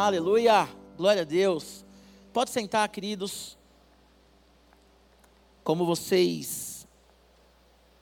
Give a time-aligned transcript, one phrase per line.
[0.00, 1.84] Aleluia, glória a Deus.
[2.32, 3.58] Pode sentar, queridos.
[5.64, 6.86] Como vocês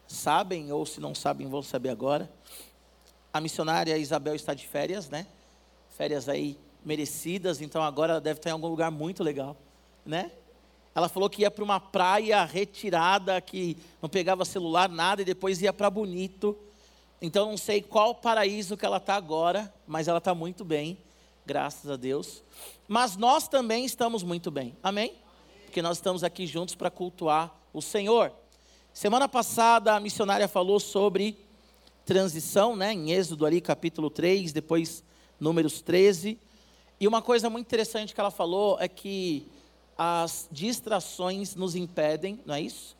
[0.06, 2.30] sabem, ou se não sabem, vão saber agora.
[3.32, 5.27] A missionária Isabel está de férias, né?
[5.88, 9.56] Férias aí merecidas, então agora ela deve estar em algum lugar muito legal,
[10.04, 10.31] né?
[10.94, 15.63] Ela falou que ia para uma praia retirada, que não pegava celular, nada, e depois
[15.63, 16.59] ia para Bonito.
[17.23, 20.98] Então não sei qual paraíso que ela está agora, mas ela está muito bem
[21.47, 22.42] graças a Deus.
[22.88, 25.15] Mas nós também estamos muito bem, amém?
[25.65, 28.33] Porque nós estamos aqui juntos para cultuar o Senhor.
[28.93, 31.39] Semana passada a missionária falou sobre
[32.05, 35.05] transição, né, em Êxodo ali, capítulo 3, depois
[35.39, 36.39] Números 13.
[36.98, 39.47] E uma coisa muito interessante que ela falou é que
[39.98, 42.97] as distrações nos impedem, não é isso?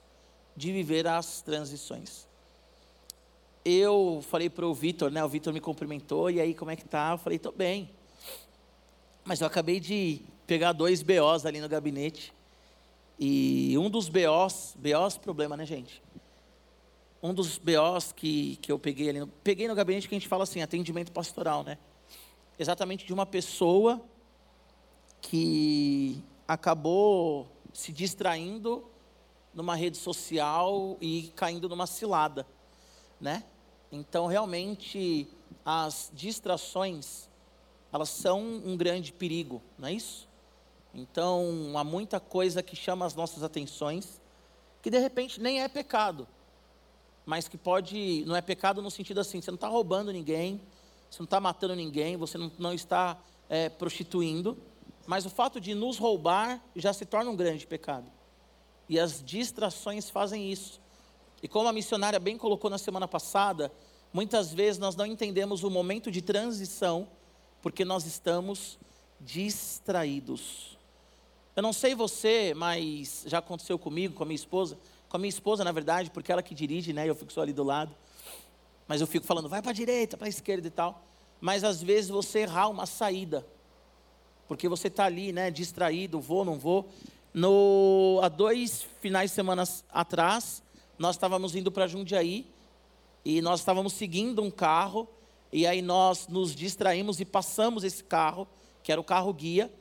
[0.57, 2.27] De viver as transições.
[3.65, 5.25] Eu falei para o Vitor, né?
[5.25, 7.13] O Vitor me cumprimentou, e aí, como é que tá?
[7.13, 7.91] Eu falei, estou bem.
[9.27, 12.33] Mas eu acabei de pegar dois BOs ali no gabinete.
[13.19, 16.01] E um dos BOs, BOs problema, né, gente?
[17.21, 20.29] Um dos BOs que, que eu peguei ali, no, peguei no gabinete que a gente
[20.29, 21.77] fala assim, atendimento pastoral, né?
[22.57, 24.01] Exatamente de uma pessoa
[25.21, 28.89] que acabou se distraindo
[29.53, 32.47] numa rede social e caindo numa cilada,
[33.21, 33.43] né?
[33.91, 35.27] Então, realmente,
[35.65, 37.29] as distrações
[37.97, 40.29] elas são um grande perigo, não é isso?
[40.93, 44.21] Então, há muita coisa que chama as nossas atenções,
[44.83, 46.29] que de repente nem é pecado,
[47.25, 50.61] mas que pode, não é pecado no sentido assim, você não está roubando ninguém,
[51.11, 54.59] você não está matando ninguém, você não, não está é, prostituindo,
[55.07, 58.13] mas o fato de nos roubar já se torna um grande pecado.
[58.91, 60.81] E as distrações fazem isso.
[61.43, 63.73] E como a missionária bem colocou na semana passada,
[64.13, 67.09] muitas vezes nós não entendemos o momento de transição
[67.67, 68.79] porque nós estamos
[69.21, 70.79] distraídos.
[71.57, 74.79] Eu não sei você, mas já aconteceu comigo, com a minha esposa,
[75.09, 77.11] com a minha esposa, na verdade, porque ela que dirige, né?
[77.11, 77.93] Eu fico só ali do lado.
[78.87, 81.03] Mas eu fico falando, vai para a direita, para a esquerda e tal.
[81.41, 83.45] Mas às vezes você errar uma saída,
[84.47, 85.51] porque você está ali, né?
[85.51, 86.89] Distraído, vou, não vou.
[87.35, 90.63] No, há dois finais de semana atrás,
[90.97, 92.47] nós estávamos indo para Jundiaí
[93.25, 95.09] e nós estávamos seguindo um carro
[95.53, 98.47] e aí nós nos distraímos e passamos esse carro,
[98.83, 99.73] que era o carro guia,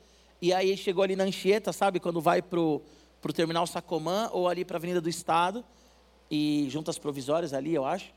[0.42, 2.82] e aí chegou ali na Anchieta, sabe, quando vai para o
[3.34, 5.64] terminal Sacomã, ou ali para a Avenida do Estado,
[6.30, 8.14] e juntas provisórias ali, eu acho.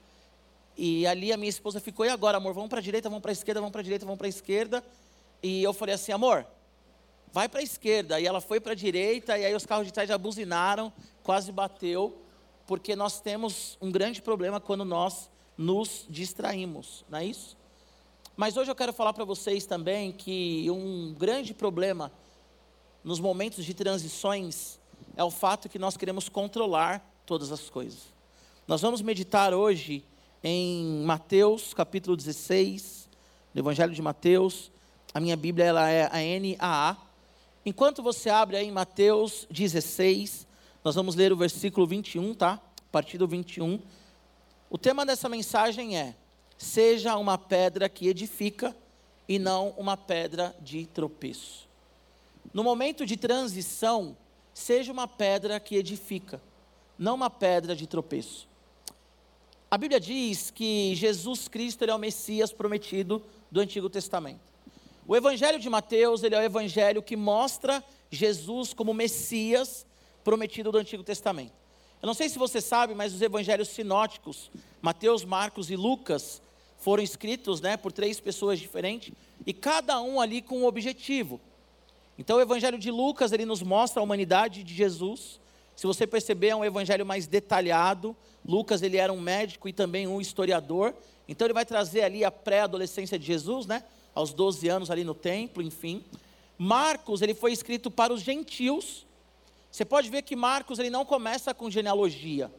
[0.77, 3.31] E ali a minha esposa ficou, e agora, amor, vamos para a direita, vamos para
[3.31, 4.85] a esquerda, vamos para a direita, vamos para a esquerda.
[5.43, 6.47] E eu falei assim, amor,
[7.33, 8.21] vai para a esquerda.
[8.21, 10.93] E ela foi para a direita, e aí os carros de trás já buzinaram,
[11.23, 12.17] quase bateu,
[12.67, 17.57] porque nós temos um grande problema quando nós nos distraímos, não é isso?
[18.37, 22.13] Mas hoje eu quero falar para vocês também que um grande problema
[23.03, 24.79] nos momentos de transições
[25.17, 27.99] é o fato que nós queremos controlar todas as coisas.
[28.69, 30.05] Nós vamos meditar hoje
[30.45, 33.09] em Mateus capítulo 16,
[33.53, 34.71] no Evangelho de Mateus.
[35.13, 36.97] A minha Bíblia ela é a NAA.
[37.67, 40.47] Enquanto você abre aí em Mateus 16,
[40.85, 42.53] nós vamos ler o versículo 21, tá?
[42.53, 43.81] A partir do 21
[44.71, 46.15] o tema dessa mensagem é:
[46.57, 48.77] seja uma pedra que edifica
[49.29, 51.69] e não uma pedra de tropeço.
[52.53, 54.17] No momento de transição,
[54.53, 56.41] seja uma pedra que edifica,
[56.99, 58.49] não uma pedra de tropeço.
[59.71, 64.41] A Bíblia diz que Jesus Cristo é o Messias prometido do Antigo Testamento.
[65.07, 69.87] O Evangelho de Mateus ele é o evangelho que mostra Jesus como Messias
[70.25, 71.53] prometido do Antigo Testamento.
[72.01, 74.51] Eu não sei se você sabe, mas os evangelhos sinóticos,
[74.81, 76.41] Mateus, Marcos e Lucas,
[76.79, 79.13] foram escritos né, por três pessoas diferentes,
[79.45, 81.41] e cada um ali com um objetivo.
[82.19, 85.41] Então o evangelho de Lucas, ele nos mostra a humanidade de Jesus.
[85.77, 88.17] Se você perceber, é um evangelho mais detalhado.
[88.45, 90.95] Lucas, ele era um médico e também um historiador.
[91.29, 93.85] Então ele vai trazer ali a pré-adolescência de Jesus, né?
[94.15, 96.05] Aos 12 anos ali no templo, enfim.
[96.59, 99.07] Marcos, ele foi escrito para os gentios,
[99.79, 102.53] você pode ver que Marcos ele não começa com genealogia.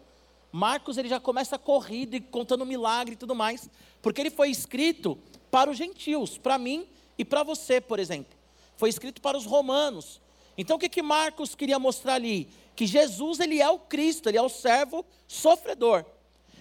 [0.53, 3.69] Marcos ele já começa corrido e contando milagre e tudo mais,
[4.01, 5.19] porque ele foi escrito
[5.51, 6.87] para os gentios, para mim
[7.17, 8.37] e para você, por exemplo.
[8.77, 10.21] Foi escrito para os romanos.
[10.57, 12.47] Então o que que Marcos queria mostrar ali?
[12.73, 16.05] Que Jesus ele é o Cristo, ele é o servo sofredor.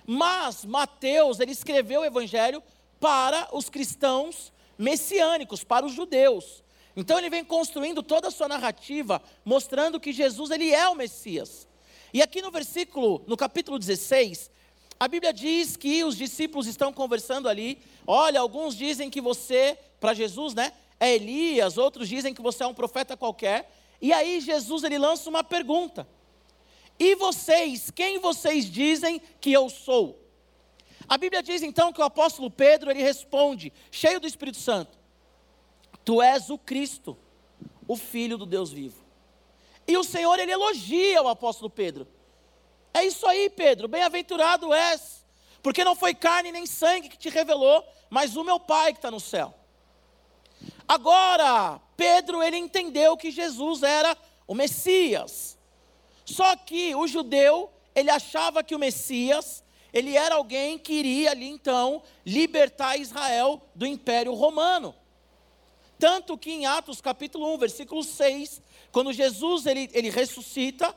[0.05, 2.61] Mas Mateus ele escreveu o evangelho
[2.99, 6.65] para os cristãos messiânicos, para os judeus.
[6.99, 11.69] Então ele vem construindo toda a sua narrativa, mostrando que Jesus ele é o Messias.
[12.13, 14.51] E aqui no versículo, no capítulo 16,
[14.99, 17.79] a Bíblia diz que os discípulos estão conversando ali.
[18.05, 22.67] Olha, alguns dizem que você, para Jesus, né, é Elias, outros dizem que você é
[22.67, 23.73] um profeta qualquer.
[24.03, 26.05] E aí Jesus ele lança uma pergunta:
[26.99, 30.19] E vocês, quem vocês dizem que eu sou?
[31.09, 34.98] A Bíblia diz então que o apóstolo Pedro ele responde, cheio do Espírito Santo:
[36.09, 37.19] Tu és o Cristo,
[37.87, 39.05] o filho do Deus vivo.
[39.87, 42.09] E o Senhor ele elogia o apóstolo Pedro.
[42.95, 45.23] É isso aí, Pedro, bem-aventurado és,
[45.63, 49.11] porque não foi carne nem sangue que te revelou, mas o meu Pai que está
[49.11, 49.53] no céu.
[50.89, 54.17] Agora, Pedro ele entendeu que Jesus era
[54.47, 55.59] o Messias.
[56.25, 59.63] Só que o judeu, ele achava que o Messias,
[59.93, 64.95] ele era alguém que iria ali então libertar Israel do Império Romano.
[65.99, 68.63] Tanto que em Atos capítulo 1, versículo 6,
[68.93, 70.95] quando Jesus ele, ele ressuscita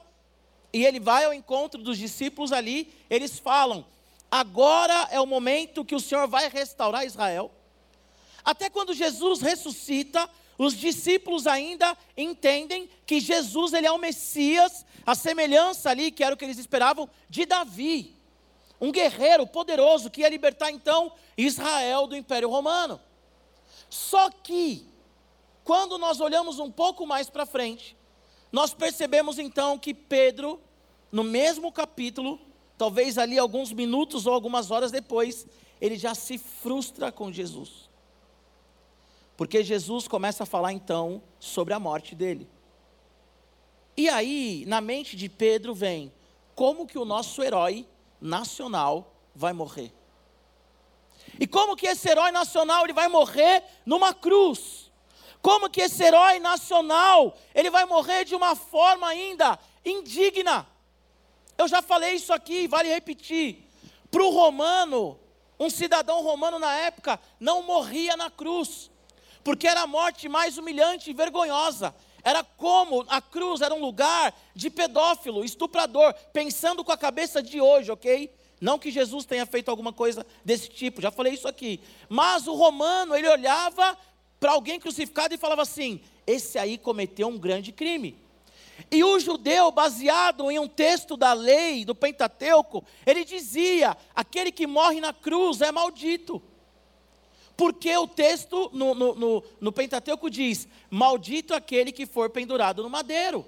[0.72, 3.86] e ele vai ao encontro dos discípulos ali, eles falam:
[4.30, 7.52] agora é o momento que o Senhor vai restaurar Israel.
[8.44, 15.16] Até quando Jesus ressuscita, os discípulos ainda entendem que Jesus ele é o Messias, a
[15.16, 18.16] semelhança ali, que era o que eles esperavam, de Davi.
[18.80, 23.00] Um guerreiro poderoso que ia libertar então Israel do Império Romano.
[23.90, 24.88] Só que,
[25.64, 27.96] quando nós olhamos um pouco mais para frente,
[28.52, 30.60] nós percebemos então que Pedro,
[31.12, 32.40] no mesmo capítulo,
[32.78, 35.48] talvez ali alguns minutos ou algumas horas depois,
[35.80, 37.90] ele já se frustra com Jesus.
[39.38, 42.48] Porque Jesus começa a falar então sobre a morte dele.
[43.96, 46.12] E aí, na mente de Pedro vem
[46.56, 47.88] como que o nosso herói
[48.20, 49.92] nacional vai morrer.
[51.40, 54.91] E como que esse herói nacional ele vai morrer numa cruz?
[55.42, 60.68] Como que esse herói nacional ele vai morrer de uma forma ainda indigna?
[61.58, 63.68] Eu já falei isso aqui, vale repetir.
[64.10, 65.20] Para o romano,
[65.60, 68.92] um cidadão romano na época não morria na cruz,
[69.44, 71.96] porque era a morte mais humilhante e vergonhosa.
[72.24, 77.60] Era como a cruz era um lugar de pedófilo, estuprador, pensando com a cabeça de
[77.60, 78.32] hoje, ok?
[78.60, 81.80] Não que Jesus tenha feito alguma coisa desse tipo, já falei isso aqui.
[82.08, 83.98] Mas o romano, ele olhava
[84.42, 88.18] para alguém crucificado e falava assim: esse aí cometeu um grande crime.
[88.90, 94.66] E o judeu, baseado em um texto da lei, do Pentateuco, ele dizia: aquele que
[94.66, 96.42] morre na cruz é maldito.
[97.56, 102.90] Porque o texto no, no, no, no Pentateuco diz: Maldito aquele que for pendurado no
[102.90, 103.46] madeiro.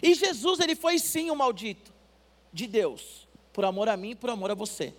[0.00, 1.92] E Jesus, ele foi sim o maldito
[2.52, 4.94] de Deus, por amor a mim e por amor a você,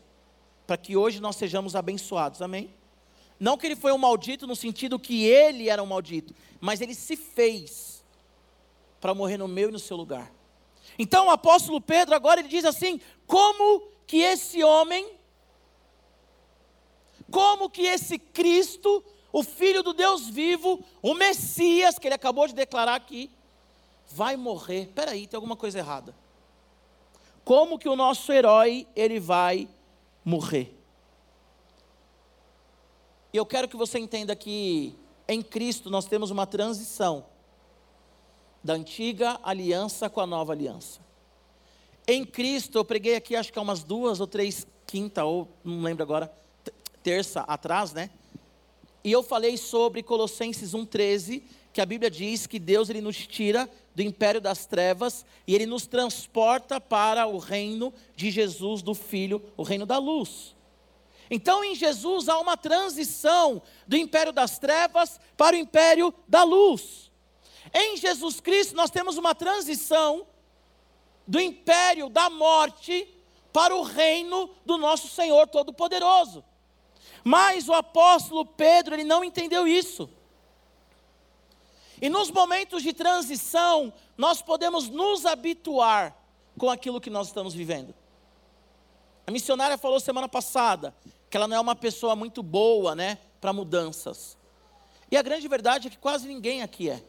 [0.65, 2.73] para que hoje nós sejamos abençoados, amém?
[3.39, 6.95] Não que ele foi um maldito no sentido que ele era um maldito, mas ele
[6.95, 8.03] se fez
[8.99, 10.31] para morrer no meu e no seu lugar.
[10.97, 15.17] Então o apóstolo Pedro agora ele diz assim: como que esse homem
[17.29, 22.55] como que esse Cristo, o Filho do Deus vivo, o Messias, que ele acabou de
[22.55, 23.29] declarar aqui,
[24.07, 24.83] vai morrer.
[24.83, 26.15] Espera aí, tem alguma coisa errada.
[27.43, 29.67] Como que o nosso herói, ele vai
[30.23, 30.76] morrer?
[33.33, 34.95] E eu quero que você entenda que
[35.27, 37.25] em Cristo nós temos uma transição
[38.63, 40.99] da antiga aliança com a nova aliança.
[42.07, 45.81] Em Cristo, eu preguei aqui acho que há umas duas ou três quinta, ou não
[45.81, 46.33] lembro agora,
[47.03, 48.09] terça atrás, né?
[49.03, 53.69] E eu falei sobre Colossenses 1:13, que a Bíblia diz que Deus ele nos tira
[53.93, 59.41] do império das trevas e ele nos transporta para o reino de Jesus do Filho,
[59.55, 60.56] o reino da luz.
[61.29, 67.11] Então, em Jesus há uma transição do império das trevas para o império da luz.
[67.73, 70.25] Em Jesus Cristo nós temos uma transição
[71.27, 73.07] do império da morte
[73.51, 76.43] para o reino do nosso Senhor Todo-Poderoso.
[77.23, 80.09] Mas o apóstolo Pedro, ele não entendeu isso.
[82.01, 86.15] E nos momentos de transição, nós podemos nos habituar
[86.57, 87.93] com aquilo que nós estamos vivendo.
[89.25, 90.95] A missionária falou semana passada
[91.29, 94.37] que ela não é uma pessoa muito boa, né, para mudanças.
[95.11, 97.03] E a grande verdade é que quase ninguém aqui é.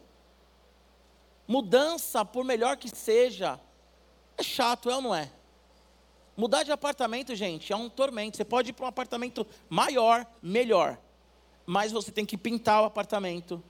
[1.47, 3.59] Mudança, por melhor que seja,
[4.37, 5.31] é chato, é ou não é?
[6.37, 8.37] Mudar de apartamento, gente, é um tormento.
[8.37, 10.97] Você pode ir para um apartamento maior, melhor.
[11.65, 13.61] Mas você tem que pintar o apartamento.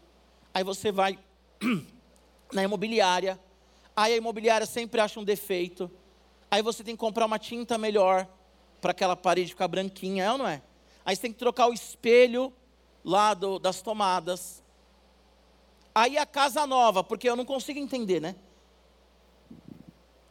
[0.54, 1.18] Aí você vai
[2.54, 3.40] na imobiliária.
[3.96, 5.90] Aí a imobiliária sempre acha um defeito.
[6.52, 8.28] Aí você tem que comprar uma tinta melhor
[8.82, 10.62] para aquela parede ficar branquinha, é ou não é?
[11.06, 12.54] Aí você tem que trocar o espelho
[13.04, 14.62] lá do, das tomadas.
[15.94, 18.36] Aí a casa nova, porque eu não consigo entender, né?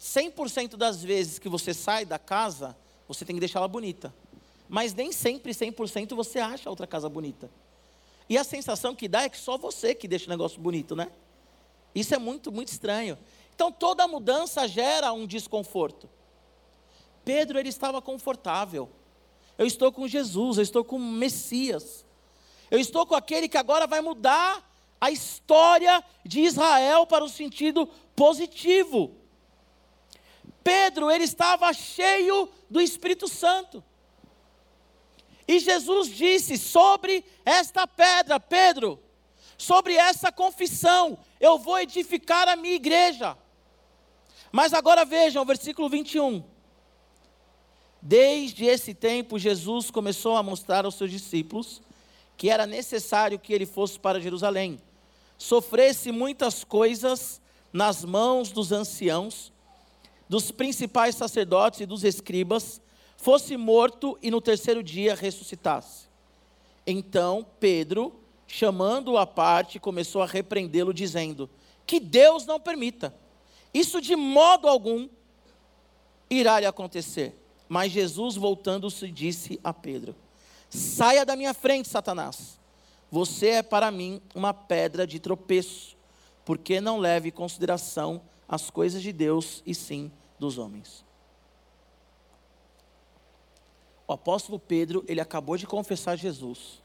[0.00, 2.76] 100% das vezes que você sai da casa,
[3.06, 4.14] você tem que deixá-la bonita.
[4.68, 7.50] Mas nem sempre 100% você acha outra casa bonita.
[8.28, 11.10] E a sensação que dá é que só você que deixa o negócio bonito, né?
[11.94, 13.18] Isso é muito, muito estranho.
[13.54, 16.08] Então toda mudança gera um desconforto.
[17.28, 18.88] Pedro ele estava confortável.
[19.58, 22.02] Eu estou com Jesus, eu estou com o Messias.
[22.70, 24.66] Eu estou com aquele que agora vai mudar
[24.98, 29.14] a história de Israel para o sentido positivo.
[30.64, 33.84] Pedro, ele estava cheio do Espírito Santo.
[35.46, 38.98] E Jesus disse sobre esta pedra, Pedro,
[39.58, 43.36] sobre essa confissão, eu vou edificar a minha igreja.
[44.50, 46.56] Mas agora vejam versículo 21.
[48.00, 51.82] Desde esse tempo, Jesus começou a mostrar aos seus discípulos
[52.36, 54.80] que era necessário que ele fosse para Jerusalém,
[55.36, 57.40] sofresse muitas coisas
[57.72, 59.52] nas mãos dos anciãos,
[60.28, 62.80] dos principais sacerdotes e dos escribas,
[63.16, 66.06] fosse morto e no terceiro dia ressuscitasse.
[66.86, 68.14] Então Pedro,
[68.46, 71.50] chamando-o à parte, começou a repreendê-lo, dizendo:
[71.84, 73.12] Que Deus não permita,
[73.74, 75.08] isso de modo algum
[76.30, 77.34] irá lhe acontecer.
[77.68, 80.14] Mas Jesus, voltando-se, disse a Pedro:
[80.70, 82.58] Saia da minha frente, Satanás.
[83.10, 85.96] Você é para mim uma pedra de tropeço,
[86.44, 91.04] porque não leve em consideração as coisas de Deus e sim dos homens.
[94.06, 96.82] O apóstolo Pedro, ele acabou de confessar Jesus.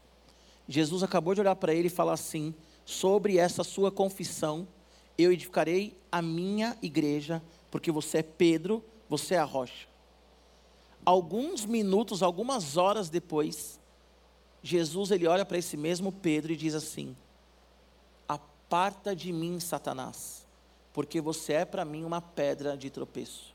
[0.68, 4.68] Jesus acabou de olhar para ele e falar assim: sobre essa sua confissão,
[5.16, 9.93] eu edificarei a minha igreja, porque você é Pedro, você é a rocha.
[11.04, 13.78] Alguns minutos, algumas horas depois,
[14.62, 17.14] Jesus ele olha para esse mesmo Pedro e diz assim:
[18.26, 20.46] Aparta de mim, Satanás,
[20.92, 23.54] porque você é para mim uma pedra de tropeço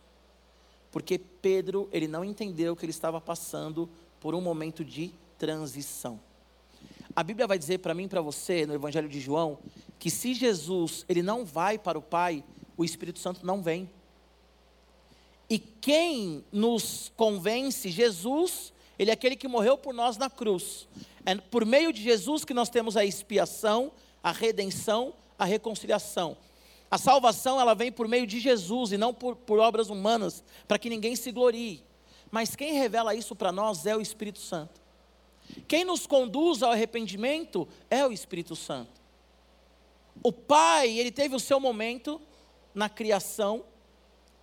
[0.91, 3.89] porque Pedro, ele não entendeu que ele estava passando
[4.19, 6.19] por um momento de transição.
[7.15, 9.59] A Bíblia vai dizer para mim e para você, no Evangelho de João,
[9.97, 12.43] que se Jesus, ele não vai para o Pai,
[12.77, 13.89] o Espírito Santo não vem.
[15.49, 20.87] E quem nos convence, Jesus, ele é aquele que morreu por nós na cruz.
[21.25, 23.91] É por meio de Jesus que nós temos a expiação,
[24.21, 26.37] a redenção, a reconciliação.
[26.91, 30.77] A salvação ela vem por meio de Jesus e não por, por obras humanas, para
[30.77, 31.83] que ninguém se glorie.
[32.31, 34.79] Mas quem revela isso para nós é o Espírito Santo.
[35.67, 38.99] Quem nos conduz ao arrependimento é o Espírito Santo.
[40.21, 42.21] O Pai, ele teve o seu momento
[42.73, 43.63] na criação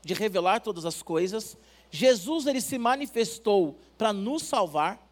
[0.07, 1.59] de revelar todas as coisas.
[1.91, 5.05] Jesus, ele se manifestou para nos salvar.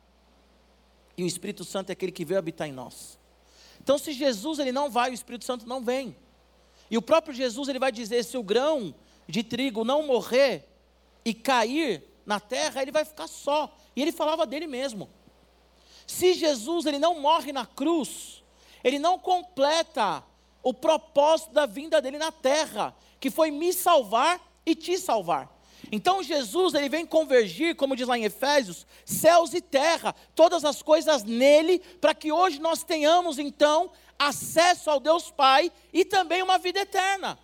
[1.17, 3.19] E o Espírito Santo é aquele que veio habitar em nós.
[3.83, 6.17] Então, se Jesus ele não vai, o Espírito Santo não vem.
[6.89, 8.95] E o próprio Jesus ele vai dizer: se o grão
[9.29, 10.65] de trigo não morrer
[11.25, 13.77] e cair na terra, ele vai ficar só.
[13.97, 15.11] E ele falava dele mesmo.
[16.07, 18.45] Se Jesus ele não morre na cruz,
[18.85, 20.23] ele não completa
[20.63, 25.55] o propósito da vinda dele na terra, que foi me salvar e te salvar.
[25.93, 30.83] Então Jesus ele vem convergir, como diz lá em Efésios, céus e terra, todas as
[30.83, 36.59] coisas nele, para que hoje nós tenhamos então acesso ao Deus Pai e também uma
[36.59, 37.39] vida eterna.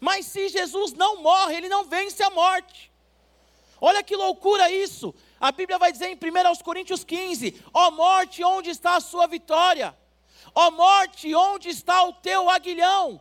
[0.00, 2.92] Mas se Jesus não morre, ele não vence a morte.
[3.80, 5.14] Olha que loucura isso.
[5.38, 9.26] A Bíblia vai dizer em 1 Coríntios 15: Ó oh morte, onde está a sua
[9.26, 9.96] vitória?
[10.54, 13.20] Ó oh morte, onde está o teu aguilhão?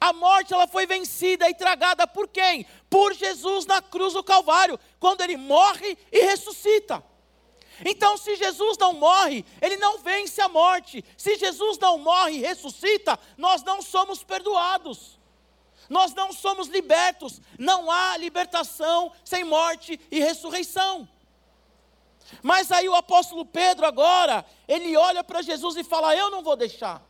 [0.00, 2.66] A morte ela foi vencida e tragada por quem?
[2.88, 7.04] Por Jesus na cruz do Calvário, quando ele morre e ressuscita.
[7.84, 11.04] Então, se Jesus não morre, ele não vence a morte.
[11.16, 15.18] Se Jesus não morre e ressuscita, nós não somos perdoados.
[15.88, 17.40] Nós não somos libertos.
[17.58, 21.08] Não há libertação sem morte e ressurreição.
[22.42, 26.56] Mas aí o apóstolo Pedro agora, ele olha para Jesus e fala: Eu não vou
[26.56, 27.09] deixar.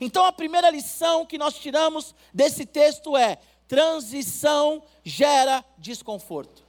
[0.00, 6.62] Então a primeira lição que nós tiramos desse texto é: transição gera desconforto.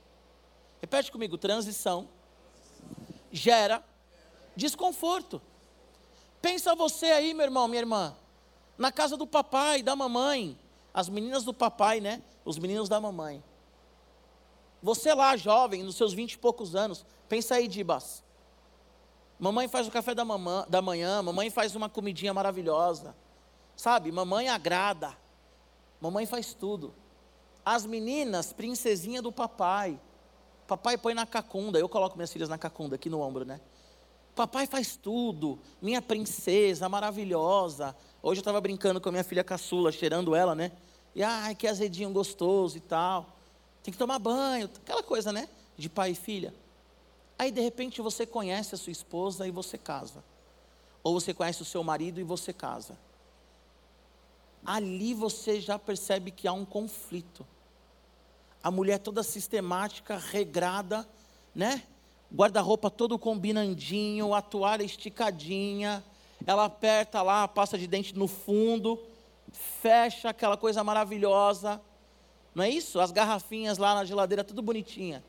[0.82, 2.08] Repete comigo: transição
[3.32, 3.84] gera
[4.56, 5.42] desconforto.
[6.42, 8.16] Pensa você aí, meu irmão, minha irmã,
[8.78, 10.58] na casa do papai, da mamãe,
[10.94, 12.22] as meninas do papai, né?
[12.44, 13.44] Os meninos da mamãe.
[14.82, 18.24] Você lá, jovem, nos seus vinte e poucos anos, pensa aí, Dibas.
[19.42, 23.16] Mamãe faz o café da, mamã, da manhã, mamãe faz uma comidinha maravilhosa.
[23.76, 25.18] Sabe, mamãe agrada.
[26.00, 26.94] Mamãe faz tudo.
[27.66, 30.00] As meninas, princesinha do papai.
[30.68, 33.60] Papai põe na cacunda, eu coloco minhas filhas na cacunda, aqui no ombro, né?
[34.36, 37.96] Papai faz tudo, minha princesa maravilhosa.
[38.22, 40.72] Hoje eu estava brincando com a minha filha caçula, cheirando ela, né?
[41.16, 43.26] E ai, que azedinho gostoso e tal.
[43.82, 45.50] Tem que tomar banho, aquela coisa, né?
[45.76, 46.54] De pai e filha.
[47.42, 50.24] Aí de repente você conhece a sua esposa e você casa.
[51.04, 52.96] ou você conhece o seu marido e você casa.
[54.64, 57.44] Ali você já percebe que há um conflito.
[58.62, 61.10] A mulher toda sistemática, regrada,
[61.56, 61.82] né?
[62.32, 66.04] Guarda-roupa todo combinandinho, a toalha esticadinha,
[66.46, 69.02] ela aperta lá a pasta de dente no fundo,
[69.52, 71.82] fecha aquela coisa maravilhosa.
[72.54, 73.00] Não é isso?
[73.00, 75.24] As garrafinhas lá na geladeira, tudo bonitinha.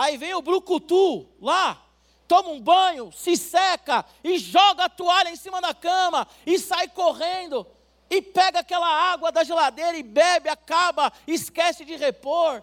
[0.00, 1.78] Aí vem o brucutu lá,
[2.26, 6.88] toma um banho, se seca e joga a toalha em cima da cama e sai
[6.88, 7.66] correndo
[8.08, 12.62] e pega aquela água da geladeira e bebe, acaba, esquece de repor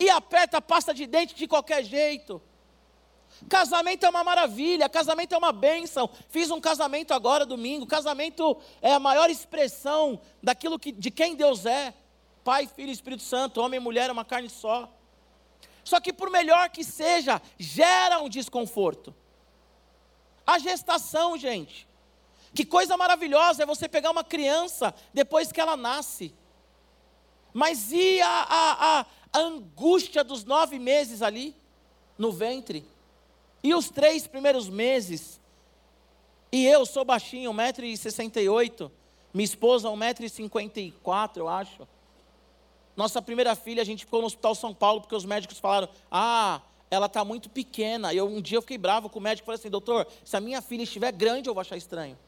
[0.00, 2.40] e aperta a pasta de dente de qualquer jeito.
[3.50, 6.08] Casamento é uma maravilha, casamento é uma bênção.
[6.30, 7.86] Fiz um casamento agora domingo.
[7.86, 11.92] Casamento é a maior expressão daquilo que, de quem Deus é.
[12.42, 14.90] Pai, Filho Espírito Santo, homem e mulher uma carne só.
[15.84, 19.14] Só que por melhor que seja, gera um desconforto.
[20.46, 21.88] A gestação, gente.
[22.54, 26.34] Que coisa maravilhosa é você pegar uma criança depois que ela nasce.
[27.52, 29.06] Mas e a, a, a,
[29.38, 31.54] angústia dos nove meses ali,
[32.18, 32.86] no ventre?
[33.62, 35.40] E os três primeiros meses?
[36.50, 38.90] E eu sou baixinho, 1,68m.
[39.32, 41.88] Minha esposa, 1,54m, eu acho.
[42.96, 46.60] Nossa primeira filha, a gente ficou no Hospital São Paulo, porque os médicos falaram: ah,
[46.90, 48.12] ela está muito pequena.
[48.12, 50.36] E eu, um dia eu fiquei bravo com o médico e falei assim: doutor, se
[50.36, 52.18] a minha filha estiver grande, eu vou achar estranho.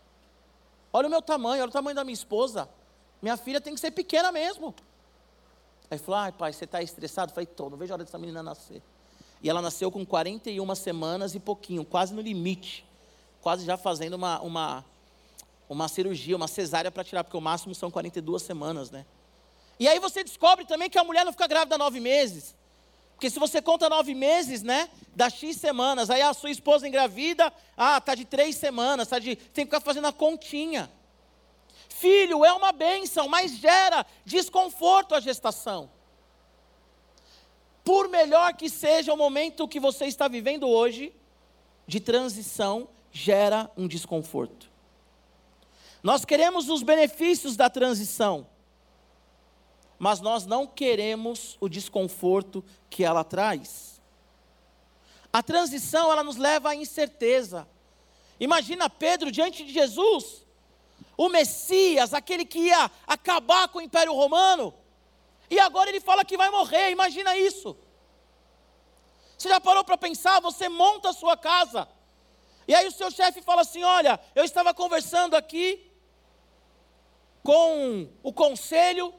[0.92, 2.68] Olha o meu tamanho, olha o tamanho da minha esposa.
[3.20, 4.74] Minha filha tem que ser pequena mesmo.
[5.90, 7.30] Aí falou: ai, pai, você está estressado?
[7.30, 8.82] Eu falei: tô, não vejo a hora dessa menina nascer.
[9.42, 12.86] E ela nasceu com 41 semanas e pouquinho, quase no limite.
[13.42, 14.84] Quase já fazendo uma, uma,
[15.68, 19.04] uma cirurgia, uma cesárea para tirar, porque o máximo são 42 semanas, né?
[19.78, 22.54] E aí você descobre também que a mulher não fica grávida nove meses.
[23.14, 24.88] Porque se você conta nove meses, né?
[25.14, 26.10] Dá X semanas.
[26.10, 29.36] Aí a sua esposa engravida, ah, tá de três semanas, tá de.
[29.36, 30.90] Tem que ficar fazendo a continha.
[31.88, 35.90] Filho é uma bênção, mas gera desconforto a gestação.
[37.84, 41.14] Por melhor que seja o momento que você está vivendo hoje,
[41.86, 44.70] de transição, gera um desconforto.
[46.02, 48.46] Nós queremos os benefícios da transição
[49.98, 54.00] mas nós não queremos o desconforto que ela traz.
[55.32, 57.68] A transição, ela nos leva à incerteza.
[58.38, 60.44] Imagina Pedro diante de Jesus,
[61.16, 64.74] o Messias, aquele que ia acabar com o Império Romano,
[65.50, 67.76] e agora ele fala que vai morrer, imagina isso.
[69.36, 70.40] Você já parou para pensar?
[70.40, 71.88] Você monta a sua casa,
[72.66, 75.90] e aí o seu chefe fala assim: Olha, eu estava conversando aqui
[77.42, 79.14] com o conselho,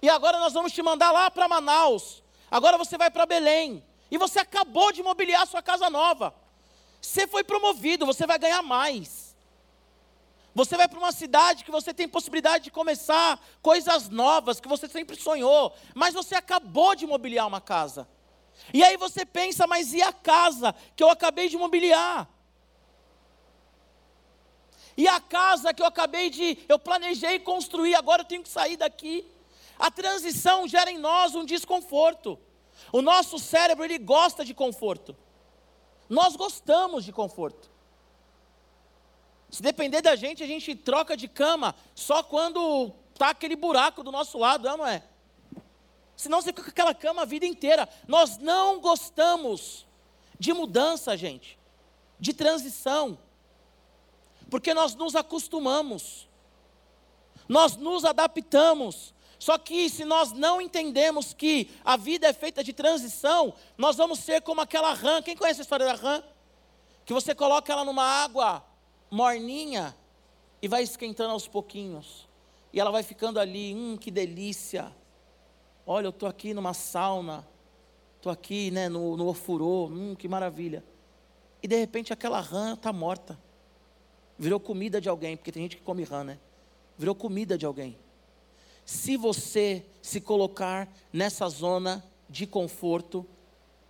[0.00, 2.22] e agora nós vamos te mandar lá para Manaus.
[2.50, 3.84] Agora você vai para Belém.
[4.10, 6.34] E você acabou de mobiliar sua casa nova.
[7.00, 9.36] Você foi promovido, você vai ganhar mais.
[10.54, 14.88] Você vai para uma cidade que você tem possibilidade de começar coisas novas que você
[14.88, 18.08] sempre sonhou, mas você acabou de mobiliar uma casa.
[18.74, 22.28] E aí você pensa, mas e a casa que eu acabei de mobiliar?
[24.96, 28.76] E a casa que eu acabei de, eu planejei construir, agora eu tenho que sair
[28.76, 29.24] daqui.
[29.78, 32.38] A transição gera em nós um desconforto.
[32.92, 35.16] O nosso cérebro ele gosta de conforto.
[36.08, 37.70] Nós gostamos de conforto.
[39.50, 44.12] Se depender da gente, a gente troca de cama só quando está aquele buraco do
[44.12, 45.02] nosso lado, não é?
[46.16, 47.88] Senão você fica com aquela cama a vida inteira.
[48.06, 49.86] Nós não gostamos
[50.38, 51.58] de mudança, gente,
[52.18, 53.18] de transição,
[54.50, 56.28] porque nós nos acostumamos,
[57.48, 62.72] nós nos adaptamos, só que se nós não entendemos que a vida é feita de
[62.72, 65.22] transição, nós vamos ser como aquela rã.
[65.22, 66.22] Quem conhece a história da rã?
[67.04, 68.64] Que você coloca ela numa água
[69.10, 69.94] morninha
[70.60, 72.28] e vai esquentando aos pouquinhos.
[72.72, 74.92] E ela vai ficando ali, hum, que delícia.
[75.86, 77.46] Olha, eu estou aqui numa sauna,
[78.16, 80.84] estou aqui né, no, no ofurô, hum, que maravilha.
[81.62, 83.38] E de repente aquela rã está morta.
[84.36, 86.38] Virou comida de alguém, porque tem gente que come rã, né?
[86.96, 87.96] Virou comida de alguém
[88.88, 93.26] se você se colocar nessa zona de conforto,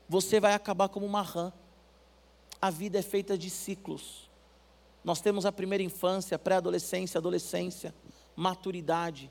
[0.09, 1.53] você vai acabar como uma rã.
[2.61, 4.29] A vida é feita de ciclos.
[5.05, 7.95] Nós temos a primeira infância, pré-adolescência, adolescência,
[8.35, 9.31] maturidade.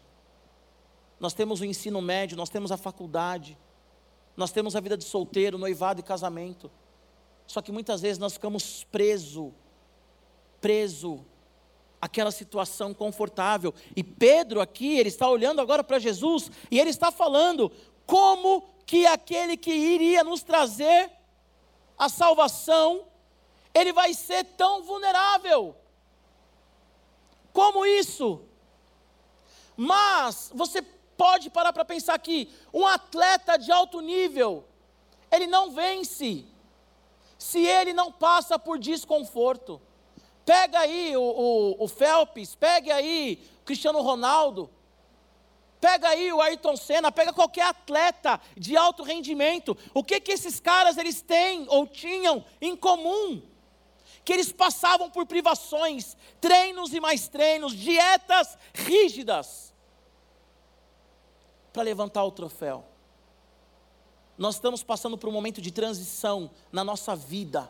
[1.19, 3.57] Nós temos o ensino médio, nós temos a faculdade.
[4.37, 6.71] Nós temos a vida de solteiro, noivado e casamento.
[7.45, 9.53] Só que muitas vezes nós ficamos preso,
[10.61, 11.25] preso
[12.01, 13.73] aquela situação confortável.
[13.95, 17.71] E Pedro aqui, ele está olhando agora para Jesus e ele está falando
[18.05, 21.11] como que aquele que iria nos trazer
[21.97, 23.05] a salvação,
[23.73, 25.75] ele vai ser tão vulnerável.
[27.51, 28.41] Como isso?
[29.75, 34.63] Mas você pode parar para pensar que um atleta de alto nível,
[35.31, 36.45] ele não vence
[37.37, 39.81] se ele não passa por desconforto.
[40.47, 41.89] Pega aí o, o, o
[42.57, 44.69] pega aí o Cristiano Ronaldo,
[45.81, 49.77] pega aí o Ayrton Senna, pega qualquer atleta de alto rendimento.
[49.93, 53.41] O que que esses caras eles têm ou tinham em comum?
[54.23, 59.73] Que eles passavam por privações, treinos e mais treinos, dietas rígidas
[61.73, 62.85] para levantar o troféu.
[64.37, 67.69] Nós estamos passando por um momento de transição na nossa vida,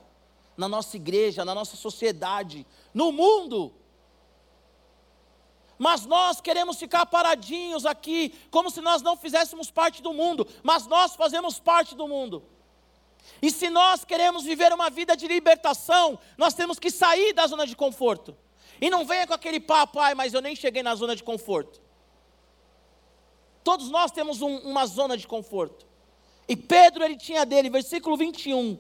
[0.58, 3.72] na nossa igreja, na nossa sociedade, no mundo.
[5.78, 10.88] Mas nós queremos ficar paradinhos aqui, como se nós não fizéssemos parte do mundo, mas
[10.88, 12.44] nós fazemos parte do mundo.
[13.42, 17.68] E se nós queremos viver uma vida de libertação, nós temos que sair da zona
[17.68, 18.36] de conforto.
[18.82, 21.82] E não venha com aquele papo, ai, mas eu nem cheguei na zona de conforto.
[23.64, 25.86] Todos nós temos um, uma zona de conforto.
[26.48, 28.80] E Pedro ele tinha dele, versículo 21.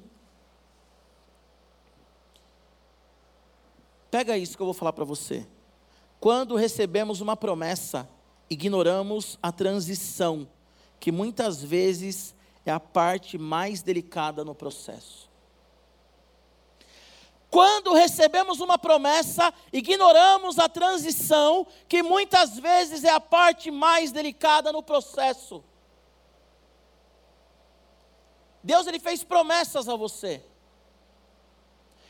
[4.09, 5.45] Pega isso que eu vou falar para você.
[6.19, 8.09] Quando recebemos uma promessa,
[8.49, 10.47] ignoramos a transição,
[10.99, 15.27] que muitas vezes é a parte mais delicada no processo.
[17.49, 24.71] Quando recebemos uma promessa, ignoramos a transição, que muitas vezes é a parte mais delicada
[24.71, 25.63] no processo.
[28.61, 30.43] Deus ele fez promessas a você.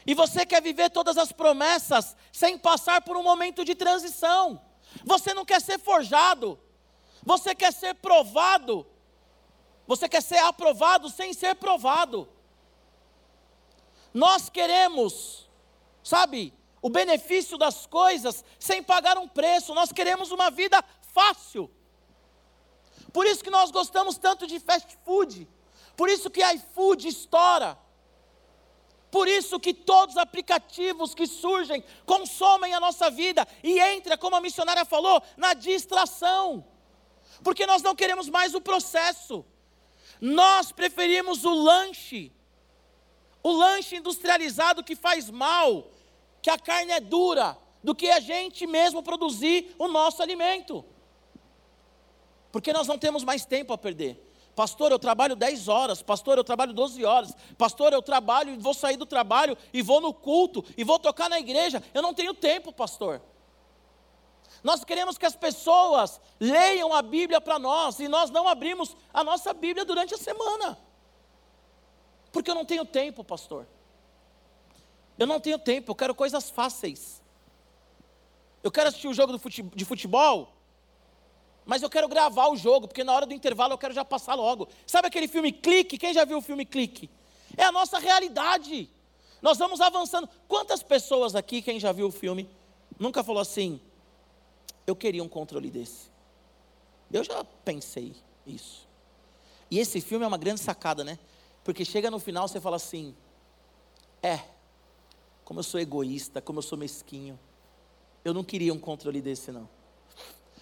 [0.07, 4.61] E você quer viver todas as promessas sem passar por um momento de transição.
[5.03, 6.57] Você não quer ser forjado.
[7.23, 8.87] Você quer ser provado.
[9.85, 12.29] Você quer ser aprovado sem ser provado.
[14.13, 15.49] Nós queremos,
[16.01, 19.73] sabe, o benefício das coisas sem pagar um preço.
[19.73, 20.81] Nós queremos uma vida
[21.13, 21.69] fácil.
[23.11, 25.49] Por isso que nós gostamos tanto de fast food.
[25.97, 27.77] Por isso que iFood estoura.
[29.09, 34.35] Por isso que todos os aplicativos que surgem consomem a nossa vida e entra, como
[34.35, 36.65] a missionária falou, na distração.
[37.43, 39.45] Porque nós não queremos mais o processo.
[40.19, 42.31] Nós preferimos o lanche.
[43.41, 45.89] O lanche industrializado que faz mal,
[46.41, 50.83] que a carne é dura, do que a gente mesmo produzir o nosso alimento.
[52.51, 54.26] Porque nós não temos mais tempo a perder.
[54.57, 56.01] Pastor, eu trabalho 10 horas.
[56.01, 57.31] Pastor, eu trabalho 12 horas.
[57.55, 61.29] Pastor, eu trabalho e vou sair do trabalho e vou no culto e vou tocar
[61.29, 61.83] na igreja.
[61.93, 63.21] Eu não tenho tempo, pastor.
[64.63, 69.23] Nós queremos que as pessoas leiam a Bíblia para nós e nós não abrimos a
[69.23, 70.75] nossa Bíblia durante a semana.
[72.31, 73.67] Porque eu não tenho tempo, pastor.
[75.19, 77.21] Eu não tenho tempo, eu quero coisas fáceis.
[78.63, 79.39] Eu quero assistir o jogo
[79.75, 80.56] de futebol,
[81.67, 84.35] mas eu quero gravar o jogo, porque na hora do intervalo eu quero já passar
[84.35, 84.69] logo.
[84.87, 85.97] Sabe aquele filme Clique?
[85.97, 87.09] Quem já viu o filme Clique?
[87.57, 88.89] É a nossa realidade.
[89.41, 90.29] Nós vamos avançando.
[90.47, 92.49] Quantas pessoas aqui, quem já viu o filme,
[92.97, 93.81] nunca falou assim:
[94.87, 96.09] eu queria um controle desse?
[97.11, 98.87] Eu já pensei isso.
[99.69, 101.19] E esse filme é uma grande sacada, né?
[101.65, 103.13] Porque chega no final você fala assim:
[104.23, 104.39] é,
[105.43, 107.37] como eu sou egoísta, como eu sou mesquinho,
[108.23, 109.67] eu não queria um controle desse, não.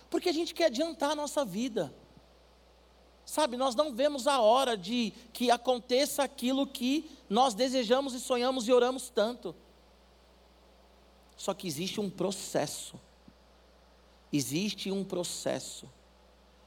[0.09, 1.93] Porque a gente quer adiantar a nossa vida.
[3.25, 8.67] Sabe, nós não vemos a hora de que aconteça aquilo que nós desejamos e sonhamos
[8.67, 9.55] e oramos tanto.
[11.35, 12.99] Só que existe um processo.
[14.31, 15.89] Existe um processo.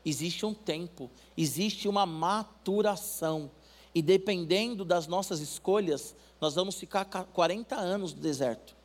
[0.05, 3.51] Existe um tempo, existe uma maturação.
[3.95, 8.78] E dependendo das nossas escolhas, nós vamos ficar 40 anos no deserto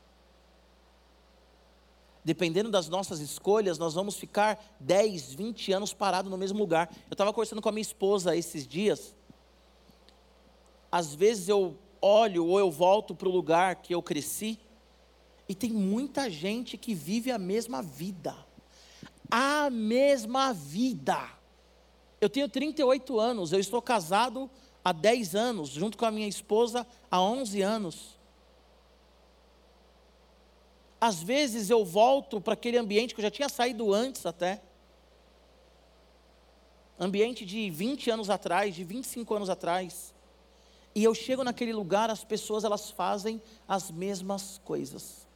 [2.24, 6.90] dependendo das nossas escolhas, nós vamos ficar 10, 20 anos parados no mesmo lugar.
[7.10, 9.16] Eu estava conversando com a minha esposa esses dias.
[10.92, 14.60] Às vezes eu olho ou eu volto para o lugar que eu cresci,
[15.48, 18.36] e tem muita gente que vive a mesma vida.
[19.30, 21.18] A mesma vida.
[22.22, 24.50] Eu tenho 38 anos, eu estou casado
[24.84, 28.13] há 10 anos, junto com a minha esposa há 11 anos.
[31.08, 34.62] Às vezes eu volto para aquele ambiente que eu já tinha saído antes até.
[36.98, 40.14] Ambiente de 20 anos atrás, de 25 anos atrás.
[40.96, 45.28] E eu chego naquele lugar, as pessoas elas fazem as mesmas coisas.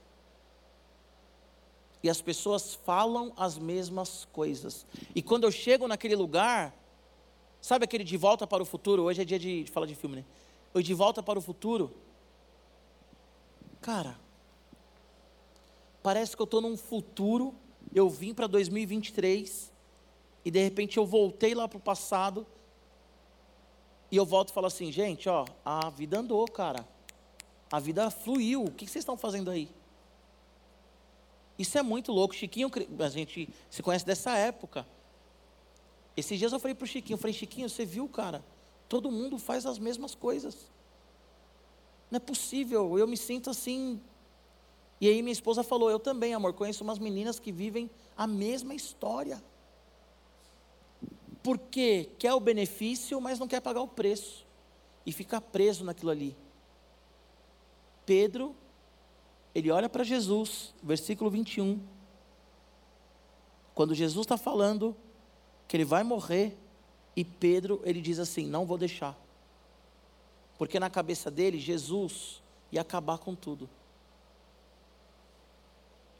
[2.01, 4.85] E as pessoas falam as mesmas coisas.
[5.13, 6.73] E quando eu chego naquele lugar,
[7.59, 9.03] sabe aquele de volta para o futuro?
[9.03, 10.25] Hoje é dia de, de falar de filme, né?
[10.73, 11.93] O de volta para o futuro
[13.81, 14.17] cara,
[16.07, 17.53] parece que eu estou num futuro,
[17.93, 19.73] eu vim para 2023
[20.45, 22.47] e de repente eu voltei lá para o passado
[24.09, 26.87] e eu volto e falo assim, gente, ó, a vida andou, cara.
[27.69, 28.63] A vida fluiu.
[28.63, 29.69] O que vocês estão fazendo aí?
[31.59, 32.33] Isso é muito louco.
[32.33, 34.87] Chiquinho, a gente se conhece dessa época.
[36.15, 38.45] Esses dias eu falei para o Chiquinho, eu falei, Chiquinho, você viu, cara?
[38.87, 40.71] Todo mundo faz as mesmas coisas.
[42.09, 43.99] Não é possível, eu me sinto assim.
[44.99, 48.73] E aí minha esposa falou, eu também, amor, conheço umas meninas que vivem a mesma
[48.73, 49.43] história.
[51.43, 54.45] Porque quer o benefício, mas não quer pagar o preço.
[55.05, 56.35] E fica preso naquilo ali.
[58.05, 58.55] Pedro,
[59.53, 61.79] ele olha para Jesus, versículo 21.
[63.73, 64.95] Quando Jesus está falando
[65.67, 66.57] que ele vai morrer,
[67.15, 69.17] e Pedro, ele diz assim: Não vou deixar.
[70.57, 73.69] Porque na cabeça dele, Jesus ia acabar com tudo.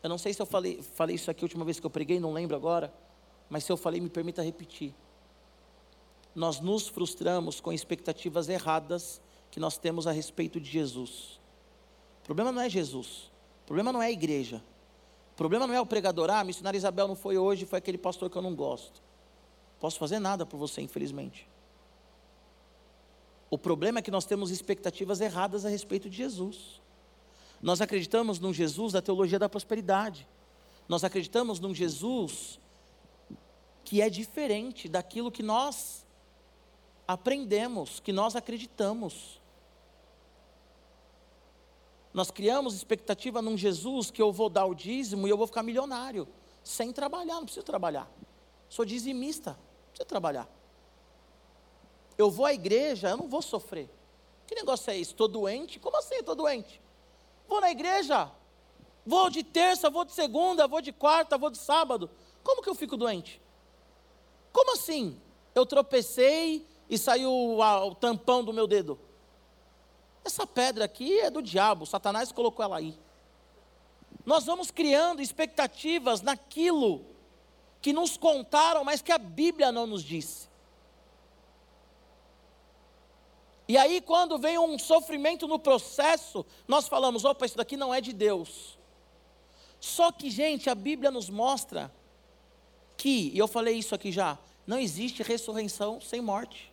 [0.08, 2.18] Eu não sei se eu falei, falei isso aqui a última vez que eu preguei,
[2.18, 2.94] não lembro agora,
[3.50, 4.96] mas se eu falei, me permita repetir.
[6.34, 9.20] Nós nos frustramos com expectativas erradas
[9.52, 11.42] que nós temos a respeito de Jesus.
[12.22, 13.30] O problema não é Jesus,
[13.64, 14.64] o problema não é a igreja,
[15.34, 16.30] o problema não é o pregador.
[16.30, 19.04] Ah, a missionária Isabel não foi hoje, foi aquele pastor que eu não gosto.
[19.78, 21.50] Posso fazer nada por você, infelizmente.
[23.50, 26.82] O problema é que nós temos expectativas erradas a respeito de Jesus.
[27.62, 30.28] Nós acreditamos num Jesus da teologia da prosperidade.
[30.88, 32.60] Nós acreditamos num Jesus
[33.84, 36.06] que é diferente daquilo que nós
[37.08, 39.42] aprendemos, que nós acreditamos.
[42.14, 45.64] Nós criamos expectativa num Jesus que eu vou dar o dízimo e eu vou ficar
[45.64, 46.28] milionário,
[46.64, 48.12] sem trabalhar, não preciso trabalhar.
[48.68, 50.50] Sou dizimista, não preciso trabalhar.
[52.18, 53.90] Eu vou à igreja, eu não vou sofrer.
[54.46, 55.12] Que negócio é esse?
[55.12, 55.80] Estou doente?
[55.80, 56.82] Como assim estou doente?
[57.48, 58.30] Vou na igreja,
[59.06, 62.10] vou de terça, vou de segunda, vou de quarta, vou de sábado.
[62.44, 63.42] Como que eu fico doente?
[64.52, 65.20] Como assim?
[65.56, 69.00] Eu tropecei e saiu o tampão do meu dedo.
[70.24, 72.98] Essa pedra aqui é do diabo, Satanás colocou ela aí.
[74.26, 77.06] Nós vamos criando expectativas naquilo
[77.82, 80.47] que nos contaram, mas que a Bíblia não nos disse.
[83.68, 88.00] E aí, quando vem um sofrimento no processo, nós falamos: opa, isso daqui não é
[88.00, 88.78] de Deus.
[89.80, 91.92] Só que, gente, a Bíblia nos mostra
[92.96, 96.72] que, e eu falei isso aqui já, não existe ressurreição sem morte.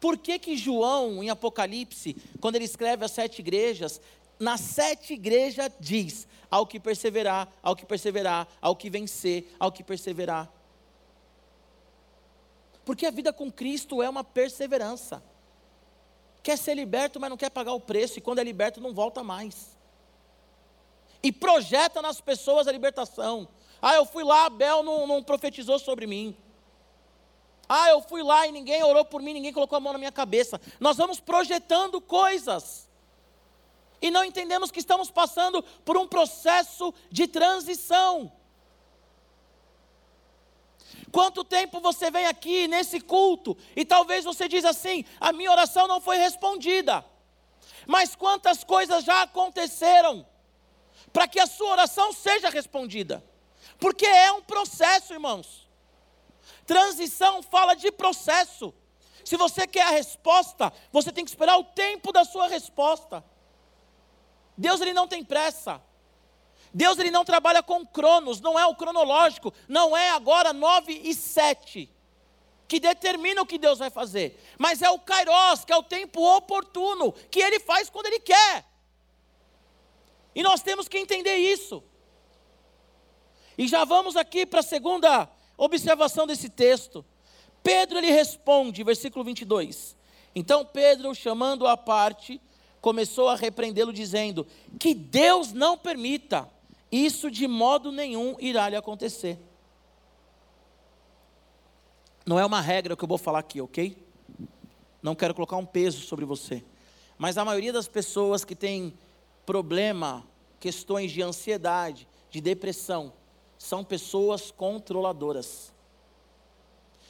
[0.00, 4.00] Por que que João, em Apocalipse, quando ele escreve as sete igrejas,
[4.38, 9.82] nas sete igrejas diz, ao que perseverar, ao que perseverar, ao que vencer, ao que
[9.82, 10.50] perseverar.
[12.86, 15.20] Porque a vida com Cristo é uma perseverança.
[16.40, 19.24] Quer ser liberto, mas não quer pagar o preço, e quando é liberto, não volta
[19.24, 19.76] mais.
[21.20, 23.48] E projeta nas pessoas a libertação.
[23.82, 26.36] Ah, eu fui lá, Abel não, não profetizou sobre mim.
[27.68, 30.12] Ah, eu fui lá e ninguém orou por mim, ninguém colocou a mão na minha
[30.12, 30.60] cabeça.
[30.78, 32.88] Nós vamos projetando coisas.
[34.00, 38.30] E não entendemos que estamos passando por um processo de transição.
[41.12, 45.86] Quanto tempo você vem aqui nesse culto e talvez você diz assim: a minha oração
[45.86, 47.04] não foi respondida.
[47.86, 50.26] Mas quantas coisas já aconteceram
[51.12, 53.24] para que a sua oração seja respondida?
[53.78, 55.68] Porque é um processo, irmãos.
[56.66, 58.74] Transição fala de processo.
[59.24, 63.24] Se você quer a resposta, você tem que esperar o tempo da sua resposta.
[64.56, 65.82] Deus ele não tem pressa.
[66.72, 71.14] Deus ele não trabalha com cronos, não é o cronológico, não é agora nove e
[71.14, 71.90] sete
[72.68, 76.20] que determina o que Deus vai fazer, mas é o kairos, que é o tempo
[76.36, 78.64] oportuno, que ele faz quando ele quer.
[80.34, 81.82] E nós temos que entender isso.
[83.56, 87.04] E já vamos aqui para a segunda observação desse texto.
[87.62, 89.96] Pedro ele responde, versículo 22.
[90.34, 92.40] Então Pedro, chamando-o à parte,
[92.82, 94.46] começou a repreendê-lo, dizendo:
[94.78, 96.50] Que Deus não permita
[97.04, 99.38] isso de modo nenhum irá lhe acontecer.
[102.24, 103.96] Não é uma regra que eu vou falar aqui, ok?
[105.02, 106.64] Não quero colocar um peso sobre você.
[107.18, 108.96] Mas a maioria das pessoas que tem
[109.44, 110.26] problema,
[110.58, 113.12] questões de ansiedade, de depressão,
[113.56, 115.72] são pessoas controladoras.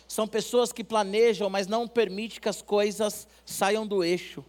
[0.07, 4.45] São pessoas que planejam, mas não permitem que as coisas saiam do eixo.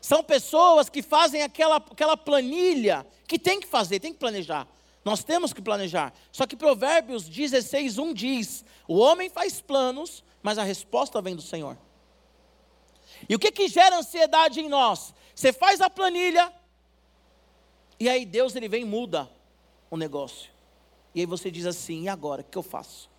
[0.00, 4.66] São pessoas que fazem aquela, aquela planilha que tem que fazer, tem que planejar.
[5.04, 6.12] Nós temos que planejar.
[6.30, 11.42] Só que Provérbios 16, 1 diz: O homem faz planos, mas a resposta vem do
[11.42, 11.76] Senhor.
[13.28, 15.14] E o que que gera ansiedade em nós?
[15.34, 16.52] Você faz a planilha
[17.98, 19.28] e aí Deus ele vem e muda
[19.90, 20.50] o negócio.
[21.14, 23.10] E aí você diz assim: "E agora, o que eu faço?"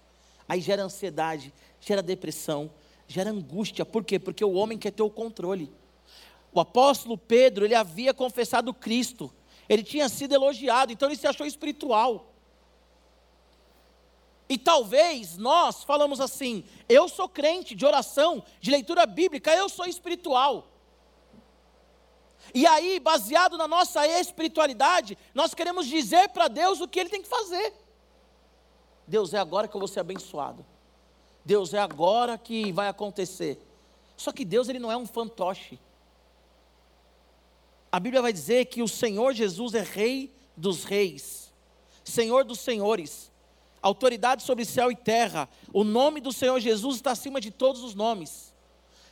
[0.47, 2.71] Aí gera ansiedade, gera depressão,
[3.07, 3.85] gera angústia.
[3.85, 4.17] Por quê?
[4.17, 5.71] Porque o homem quer ter o controle.
[6.51, 9.31] O apóstolo Pedro, ele havia confessado Cristo.
[9.67, 12.33] Ele tinha sido elogiado, então ele se achou espiritual.
[14.49, 19.85] E talvez nós falamos assim: eu sou crente de oração, de leitura bíblica, eu sou
[19.85, 20.67] espiritual.
[22.51, 27.21] E aí, baseado na nossa espiritualidade, nós queremos dizer para Deus o que Ele tem
[27.21, 27.73] que fazer.
[29.07, 30.65] Deus, é agora que eu vou ser abençoado.
[31.45, 33.59] Deus, é agora que vai acontecer.
[34.17, 35.79] Só que Deus, Ele não é um fantoche.
[37.91, 41.51] A Bíblia vai dizer que o Senhor Jesus é Rei dos Reis,
[42.03, 43.31] Senhor dos Senhores,
[43.81, 45.49] autoridade sobre céu e terra.
[45.73, 48.53] O nome do Senhor Jesus está acima de todos os nomes.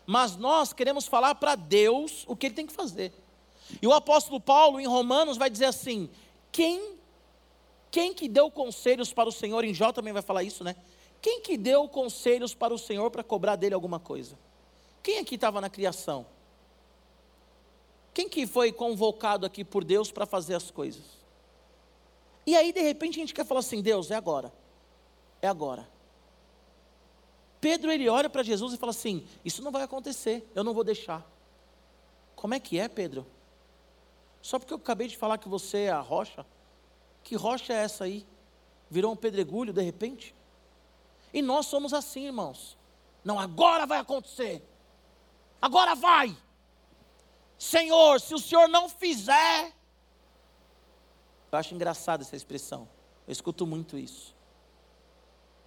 [0.06, 3.12] Mas nós queremos falar para Deus o que Ele tem que fazer.
[3.82, 6.10] E o apóstolo Paulo, em Romanos, vai dizer assim:
[6.52, 6.96] quem,
[7.92, 10.76] quem que deu conselhos para o Senhor, em Jó também vai falar isso, né?
[11.22, 14.38] Quem que deu conselhos para o Senhor para cobrar dele alguma coisa?
[15.02, 16.26] Quem aqui estava na criação?
[18.18, 21.04] Quem que foi convocado aqui por Deus para fazer as coisas?
[22.48, 24.52] E aí, de repente, a gente quer falar assim: Deus, é agora.
[25.40, 25.88] É agora.
[27.62, 30.84] Pedro, ele olha para Jesus e fala assim: Isso não vai acontecer, eu não vou
[30.84, 31.24] deixar.
[32.36, 33.24] Como é que é, Pedro?
[34.42, 36.44] Só porque eu acabei de falar que você é a rocha?
[37.24, 38.26] Que rocha é essa aí?
[38.90, 40.34] Virou um pedregulho de repente?
[41.32, 42.76] E nós somos assim, irmãos.
[43.24, 44.68] Não, agora vai acontecer.
[45.62, 46.36] Agora vai.
[47.58, 49.74] Senhor, se o Senhor não fizer.
[51.52, 52.88] Eu acho engraçada essa expressão.
[53.28, 54.36] Eu escuto muito isso.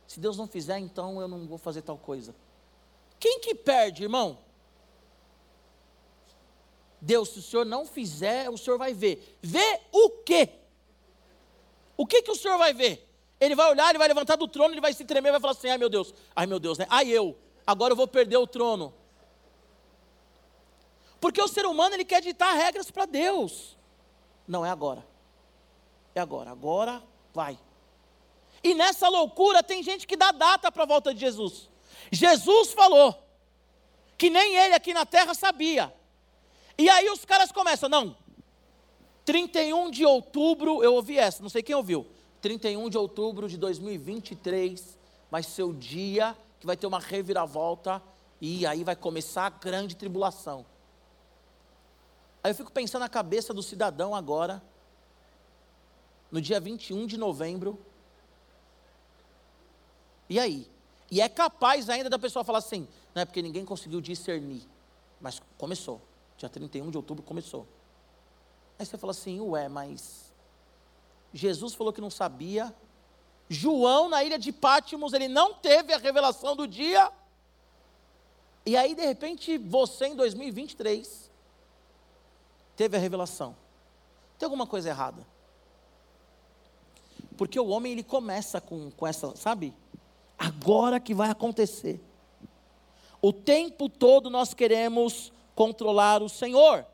[0.06, 2.34] Se Deus não fizer, então eu não vou fazer tal coisa.
[3.18, 4.38] Quem que perde, irmão?
[7.00, 9.38] Deus, se o Senhor não fizer, o Senhor vai ver.
[9.40, 10.48] Ver o quê?
[11.96, 13.06] O que que o Senhor vai ver?
[13.38, 15.68] Ele vai olhar, ele vai levantar do trono, ele vai se tremer, vai falar assim:
[15.68, 16.86] ai meu Deus, ai meu Deus, né?
[16.90, 18.92] Ai eu, agora eu vou perder o trono.
[21.20, 23.76] Porque o ser humano ele quer ditar regras para Deus.
[24.48, 25.06] Não é agora.
[26.14, 26.50] É agora.
[26.50, 27.02] Agora
[27.34, 27.58] vai.
[28.62, 31.68] E nessa loucura tem gente que dá data para a volta de Jesus.
[32.10, 33.14] Jesus falou
[34.16, 35.92] que nem ele aqui na terra sabia.
[36.76, 38.16] E aí os caras começam, não.
[39.24, 42.06] 31 de outubro, eu ouvi essa, não sei quem ouviu.
[42.40, 44.98] 31 de outubro de 2023
[45.30, 48.02] vai ser o dia que vai ter uma reviravolta
[48.40, 50.66] e aí vai começar a grande tribulação.
[52.42, 54.62] Aí eu fico pensando na cabeça do cidadão agora,
[56.30, 57.78] no dia 21 de novembro.
[60.28, 60.70] E aí?
[61.10, 64.62] E é capaz ainda da pessoa falar assim, não é porque ninguém conseguiu discernir,
[65.20, 66.00] mas começou.
[66.38, 67.66] Dia 31 de outubro começou.
[68.78, 70.32] Aí você fala assim, ué, mas
[71.34, 72.74] Jesus falou que não sabia.
[73.48, 77.10] João, na ilha de Pátimos, ele não teve a revelação do dia.
[78.64, 81.29] E aí, de repente, você em 2023
[82.80, 83.54] teve a revelação.
[84.38, 85.26] Tem alguma coisa errada?
[87.36, 89.74] Porque o homem ele começa com, com essa, sabe?
[90.38, 92.00] Agora que vai acontecer.
[93.20, 96.86] O tempo todo nós queremos controlar o Senhor.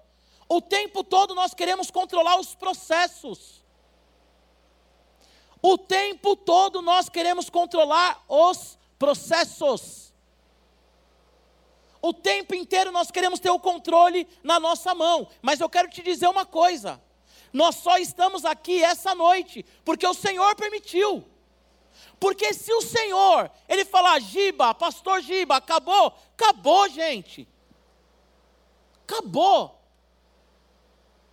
[0.49, 3.62] O tempo todo nós queremos controlar os processos.
[5.62, 10.06] O tempo todo nós queremos controlar os processos.
[12.07, 15.27] O tempo inteiro nós queremos ter o controle na nossa mão.
[15.42, 17.03] Mas eu quero te dizer uma coisa:
[17.53, 21.25] nós só estamos aqui essa noite porque o Senhor permitiu.
[22.21, 27.49] Porque se o Senhor, ele falar, Giba, pastor Giba, acabou, acabou, gente.
[29.03, 29.77] Acabou.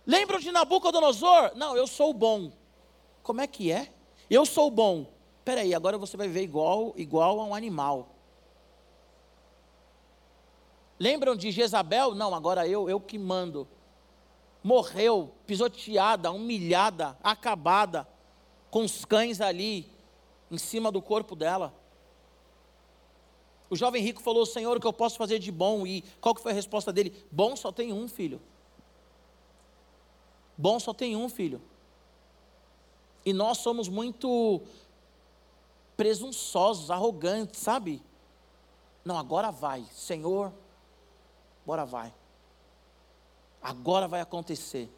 [0.04, 1.52] Lembram de Nabucodonosor?
[1.54, 2.50] Não, eu sou bom.
[3.22, 3.92] Como é que é?
[4.28, 5.06] Eu sou bom.
[5.44, 8.13] Peraí, agora você vai viver igual, igual a um animal.
[10.98, 12.14] Lembram de Jezabel?
[12.14, 13.66] Não, agora eu, eu que mando.
[14.62, 18.08] Morreu, pisoteada, humilhada, acabada,
[18.70, 19.90] com os cães ali
[20.50, 21.74] em cima do corpo dela.
[23.68, 25.86] O jovem rico falou: Senhor, o que eu posso fazer de bom?
[25.86, 27.14] E qual que foi a resposta dele?
[27.30, 28.40] Bom só tem um filho.
[30.56, 31.60] Bom só tem um filho.
[33.24, 34.62] E nós somos muito
[35.96, 38.02] presunçosos, arrogantes, sabe?
[39.04, 40.52] Não, agora vai, Senhor,
[41.64, 42.12] bora vai.
[43.62, 44.90] Agora vai acontecer.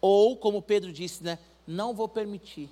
[0.00, 1.38] Ou, como Pedro disse, né?
[1.66, 2.70] Não vou permitir.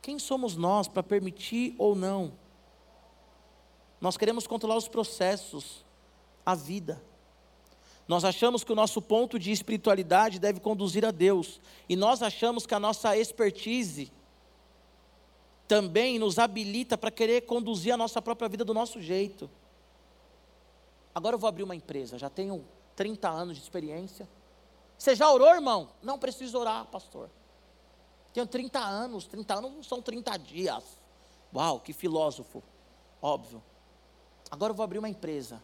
[0.00, 2.32] Quem somos nós para permitir ou não?
[4.00, 5.84] Nós queremos controlar os processos,
[6.44, 7.00] a vida.
[8.08, 11.60] Nós achamos que o nosso ponto de espiritualidade deve conduzir a Deus.
[11.88, 14.12] E nós achamos que a nossa expertise
[15.68, 19.48] também nos habilita para querer conduzir a nossa própria vida do nosso jeito.
[21.14, 22.64] Agora eu vou abrir uma empresa, já tenho
[22.96, 24.28] 30 anos de experiência.
[24.96, 25.90] Você já orou, irmão?
[26.02, 27.28] Não preciso orar, pastor.
[28.32, 30.98] Tenho 30 anos, 30 anos não são 30 dias.
[31.54, 32.62] Uau, que filósofo.
[33.20, 33.62] Óbvio.
[34.50, 35.62] Agora eu vou abrir uma empresa.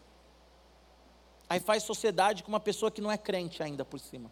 [1.49, 4.31] Aí faz sociedade com uma pessoa que não é crente ainda por cima.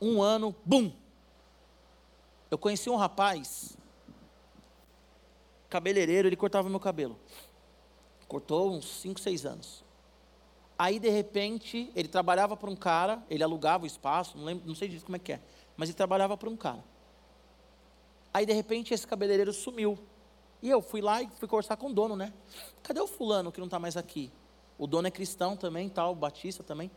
[0.00, 0.92] Um ano, bum!
[2.50, 3.76] Eu conheci um rapaz,
[5.68, 7.18] cabeleireiro, ele cortava meu cabelo.
[8.28, 9.84] Cortou uns 5, 6 anos.
[10.78, 14.74] Aí, de repente, ele trabalhava para um cara, ele alugava o espaço, não, lembro, não
[14.74, 15.40] sei disso como é que é,
[15.76, 16.84] mas ele trabalhava para um cara.
[18.32, 19.98] Aí, de repente, esse cabeleireiro sumiu.
[20.62, 22.32] E eu fui lá e fui conversar com o dono, né?
[22.82, 24.30] Cadê o fulano que não está mais aqui?
[24.78, 26.90] O dono é cristão também, tal, batista também.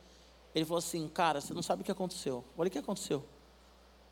[0.54, 2.44] Ele falou assim, cara, você não sabe o que aconteceu.
[2.58, 3.24] Olha o que aconteceu.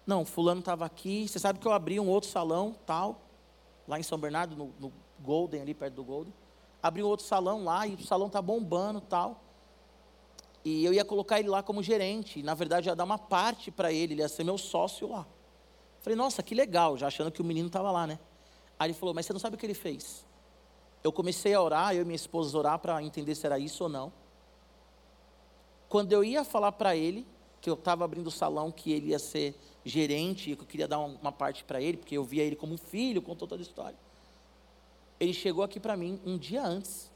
[0.06, 3.22] Não, fulano estava aqui, você sabe que eu abri um outro salão, tal,
[3.86, 6.34] lá em São Bernardo, no, no Golden, ali perto do Golden.
[6.88, 9.44] Abri um outro salão lá e o salão tá bombando, tal.
[10.64, 12.40] E eu ia colocar ele lá como gerente.
[12.40, 15.26] E, na verdade, ia dar uma parte para ele, ele ia ser meu sócio lá.
[16.00, 18.20] Falei, nossa, que legal, já achando que o menino estava lá, né?
[18.80, 20.26] Aí ele falou, mas você não sabe o que ele fez?
[21.04, 23.90] Eu comecei a orar, eu e minha esposa orar para entender se era isso ou
[23.90, 24.14] não.
[25.90, 27.26] Quando eu ia falar para ele,
[27.62, 31.00] que eu estava abrindo o salão, que ele ia ser gerente, que eu queria dar
[31.00, 33.98] uma parte para ele, porque eu via ele como um filho, contou toda a história.
[35.20, 37.12] Ele chegou aqui para mim um dia antes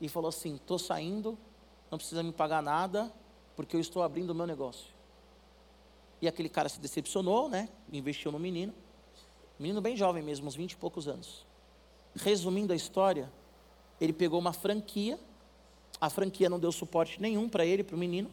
[0.00, 1.38] e falou assim: estou saindo,
[1.90, 3.12] não precisa me pagar nada,
[3.54, 4.94] porque eu estou abrindo o meu negócio.
[6.20, 7.68] E aquele cara se decepcionou, né?
[7.92, 8.72] Investiu no menino.
[9.58, 11.46] Menino bem jovem mesmo, uns 20 e poucos anos.
[12.14, 13.30] Resumindo a história,
[14.00, 15.18] ele pegou uma franquia,
[16.00, 18.30] a franquia não deu suporte nenhum para ele, para o menino.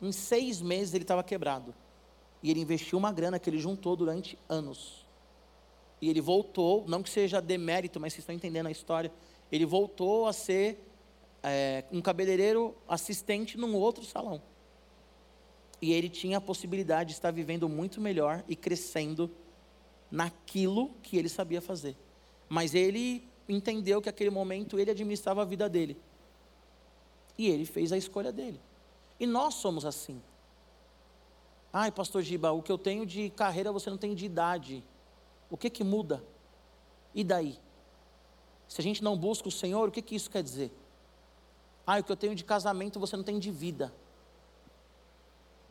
[0.00, 1.74] Em seis meses ele estava quebrado.
[2.42, 5.07] E ele investiu uma grana que ele juntou durante anos.
[6.00, 9.12] E ele voltou, não que seja demérito, mas vocês estão entendendo a história.
[9.50, 10.84] Ele voltou a ser
[11.42, 14.40] é, um cabeleireiro assistente num outro salão.
[15.80, 19.30] E ele tinha a possibilidade de estar vivendo muito melhor e crescendo
[20.10, 21.96] naquilo que ele sabia fazer.
[22.48, 25.96] Mas ele entendeu que aquele momento ele administrava a vida dele.
[27.36, 28.60] E ele fez a escolha dele.
[29.20, 30.20] E nós somos assim.
[31.72, 34.82] Ai, pastor Giba, o que eu tenho de carreira você não tem de idade.
[35.50, 36.22] O que que muda?
[37.14, 37.58] E daí?
[38.68, 40.70] Se a gente não busca o Senhor, o que que isso quer dizer?
[41.86, 43.92] Ah, o que eu tenho de casamento você não tem de vida.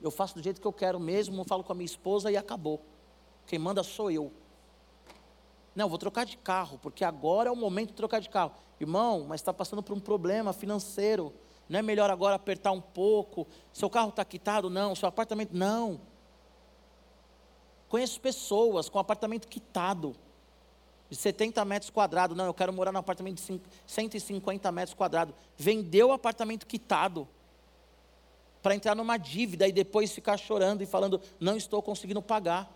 [0.02, 2.82] Eu faço do jeito que eu quero mesmo, falo com a minha esposa e acabou.
[3.46, 4.32] Quem manda sou eu.
[5.76, 8.52] Não, vou trocar de carro, porque agora é o momento de trocar de carro.
[8.80, 11.32] Irmão, mas está passando por um problema financeiro.
[11.70, 13.46] Não é melhor agora apertar um pouco?
[13.72, 14.72] Seu carro está quitado?
[14.72, 14.96] Não.
[14.96, 15.56] Seu apartamento?
[15.56, 16.02] Não.
[17.90, 20.16] Conheço pessoas com apartamento quitado,
[21.10, 22.36] de 70 metros quadrados.
[22.36, 25.34] Não, eu quero morar num apartamento de 150 metros quadrados.
[25.56, 27.28] Vendeu o apartamento quitado
[28.62, 32.70] para entrar numa dívida e depois ficar chorando e falando: não estou conseguindo pagar.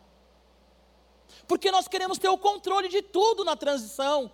[1.48, 4.32] Porque nós queremos ter o controle de tudo na transição.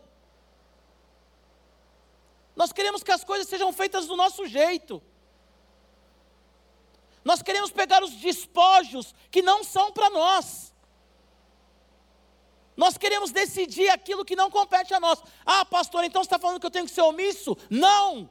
[2.56, 5.02] Nós queremos que as coisas sejam feitas do nosso jeito.
[7.28, 10.74] Nós queremos pegar os despojos que não são para nós.
[12.74, 15.22] Nós queremos decidir aquilo que não compete a nós.
[15.46, 17.58] Ah, pastor, então você está falando que eu tenho que ser omisso?
[17.70, 18.30] Não!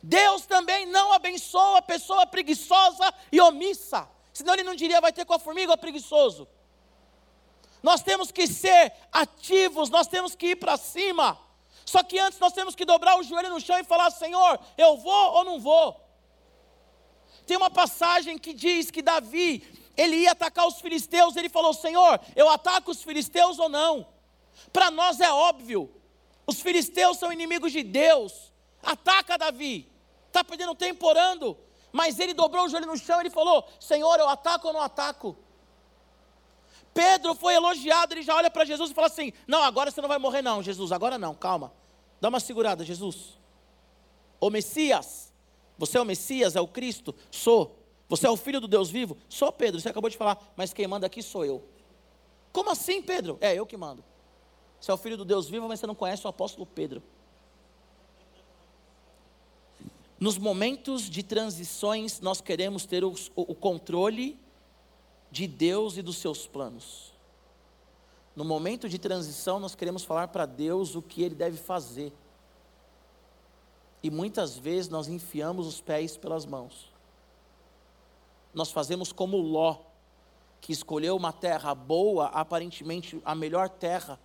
[0.00, 4.08] Deus também não abençoa a pessoa preguiçosa e omissa.
[4.32, 6.46] Senão ele não diria, vai ter com a formiga ou preguiçoso.
[7.82, 11.36] Nós temos que ser ativos, nós temos que ir para cima.
[11.84, 14.98] Só que antes nós temos que dobrar o joelho no chão e falar: Senhor, eu
[14.98, 16.09] vou ou não vou?
[17.46, 19.62] Tem uma passagem que diz que Davi,
[19.96, 24.06] ele ia atacar os filisteus, ele falou: Senhor, eu ataco os filisteus ou não?
[24.72, 25.90] Para nós é óbvio,
[26.46, 28.52] os filisteus são inimigos de Deus.
[28.82, 29.90] Ataca Davi,
[30.26, 31.56] está perdendo tempo orando,
[31.92, 34.80] mas ele dobrou o joelho no chão e ele falou: Senhor, eu ataco ou não
[34.80, 35.36] ataco?
[36.92, 40.08] Pedro foi elogiado, ele já olha para Jesus e fala assim: Não, agora você não
[40.08, 41.72] vai morrer, não, Jesus, agora não, calma.
[42.20, 43.38] Dá uma segurada, Jesus.
[44.40, 45.29] O Messias,
[45.80, 47.14] você é o Messias, é o Cristo?
[47.30, 47.74] Sou.
[48.06, 49.16] Você é o filho do Deus vivo?
[49.30, 51.64] Sou, Pedro, você acabou de falar, mas quem manda aqui sou eu.
[52.52, 53.38] Como assim, Pedro?
[53.40, 54.04] É eu que mando.
[54.78, 57.02] Você é o filho do Deus vivo, mas você não conhece o apóstolo Pedro.
[60.18, 64.38] Nos momentos de transições, nós queremos ter o, o controle
[65.30, 67.14] de Deus e dos seus planos.
[68.36, 72.12] No momento de transição, nós queremos falar para Deus o que Ele deve fazer.
[74.02, 76.90] E muitas vezes nós enfiamos os pés pelas mãos.
[78.54, 79.78] Nós fazemos como Ló,
[80.60, 84.18] que escolheu uma terra boa, aparentemente a melhor terra,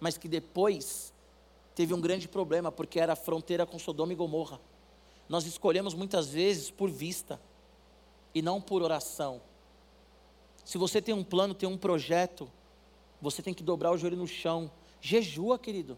[0.00, 1.12] mas que depois
[1.74, 4.60] teve um grande problema, porque era fronteira com Sodoma e Gomorra.
[5.28, 7.40] Nós escolhemos muitas vezes por vista
[8.34, 9.40] e não por oração.
[10.64, 12.50] Se você tem um plano, tem um projeto,
[13.20, 14.70] você tem que dobrar o joelho no chão.
[15.00, 15.96] Jejua, querido.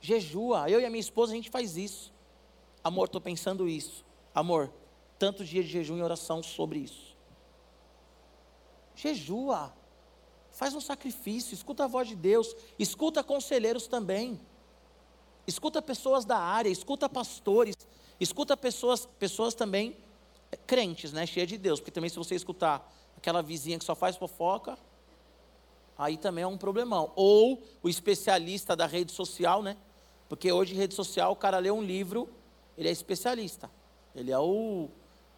[0.00, 0.68] Jejua.
[0.70, 2.12] Eu e a minha esposa, a gente faz isso.
[2.82, 4.04] Amor, estou pensando isso.
[4.34, 4.72] Amor,
[5.18, 7.16] tantos dias de jejum e oração sobre isso.
[8.94, 9.72] Jejua.
[10.52, 14.40] Faz um sacrifício, escuta a voz de Deus, escuta conselheiros também.
[15.46, 17.76] Escuta pessoas da área, escuta pastores,
[18.18, 19.96] escuta pessoas, pessoas também
[20.66, 24.16] crentes, né, cheias de Deus, porque também se você escutar aquela vizinha que só faz
[24.16, 24.78] fofoca,
[25.96, 27.12] aí também é um problemão.
[27.14, 29.76] Ou o especialista da rede social, né?
[30.30, 32.28] Porque hoje rede social, o cara lê um livro,
[32.78, 33.68] ele é especialista.
[34.14, 34.88] Ele é o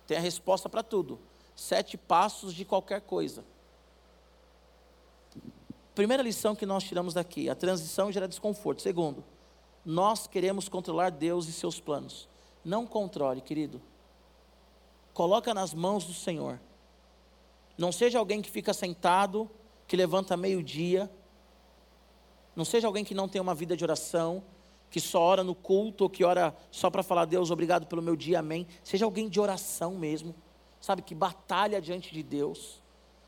[0.06, 1.18] tem a resposta para tudo.
[1.56, 3.42] Sete passos de qualquer coisa.
[5.94, 8.82] Primeira lição que nós tiramos daqui: a transição gera desconforto.
[8.82, 9.24] Segundo,
[9.82, 12.28] nós queremos controlar Deus e seus planos.
[12.62, 13.80] Não controle, querido.
[15.14, 16.60] Coloca nas mãos do Senhor.
[17.78, 19.50] Não seja alguém que fica sentado,
[19.86, 21.10] que levanta meio-dia.
[22.54, 24.42] Não seja alguém que não tem uma vida de oração,
[24.92, 28.14] que só ora no culto, ou que ora só para falar, Deus, obrigado pelo meu
[28.14, 28.66] dia, amém.
[28.84, 30.34] Seja alguém de oração mesmo,
[30.78, 32.82] sabe, que batalha diante de Deus.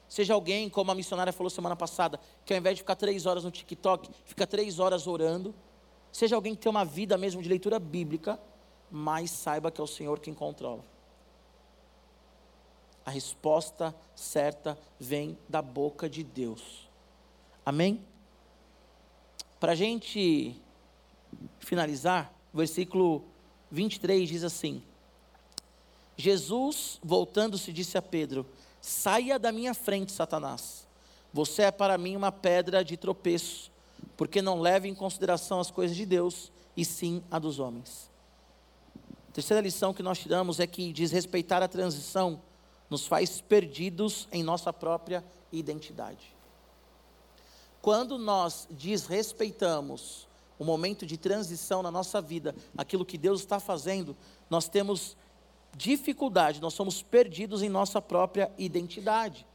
[0.07, 3.45] Seja alguém, como a missionária falou semana passada, que ao invés de ficar três horas
[3.45, 5.55] no TikTok, fica três horas orando.
[6.13, 8.39] Seja alguém que tem uma vida mesmo de leitura bíblica,
[8.91, 10.85] mas saiba que é o Senhor quem controla.
[13.07, 16.91] A resposta certa vem da boca de Deus.
[17.65, 18.05] Amém?
[19.59, 20.61] Para a gente
[21.59, 23.25] finalizar, versículo
[23.71, 24.83] 23 diz assim:
[26.17, 28.47] Jesus, voltando-se, disse a Pedro:
[28.81, 30.87] Saia da minha frente, Satanás.
[31.33, 33.71] Você é para mim uma pedra de tropeço,
[34.17, 38.09] porque não leva em consideração as coisas de Deus, e sim a dos homens.
[39.29, 42.41] A terceira lição que nós tiramos é que desrespeitar a transição
[42.89, 46.33] nos faz perdidos em nossa própria identidade.
[47.83, 50.29] Quando nós desrespeitamos
[50.59, 54.17] o momento de transição na nossa vida, aquilo que Deus está fazendo,
[54.49, 55.17] nós temos
[55.77, 59.47] dificuldade, nós somos perdidos em nossa própria identidade.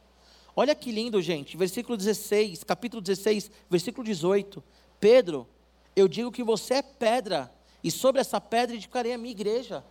[0.54, 4.62] Olha que lindo, gente, versículo 16, capítulo 16, versículo 18.
[4.98, 5.48] Pedro,
[5.96, 9.84] eu digo que você é pedra, e sobre essa pedra edificarei a minha igreja.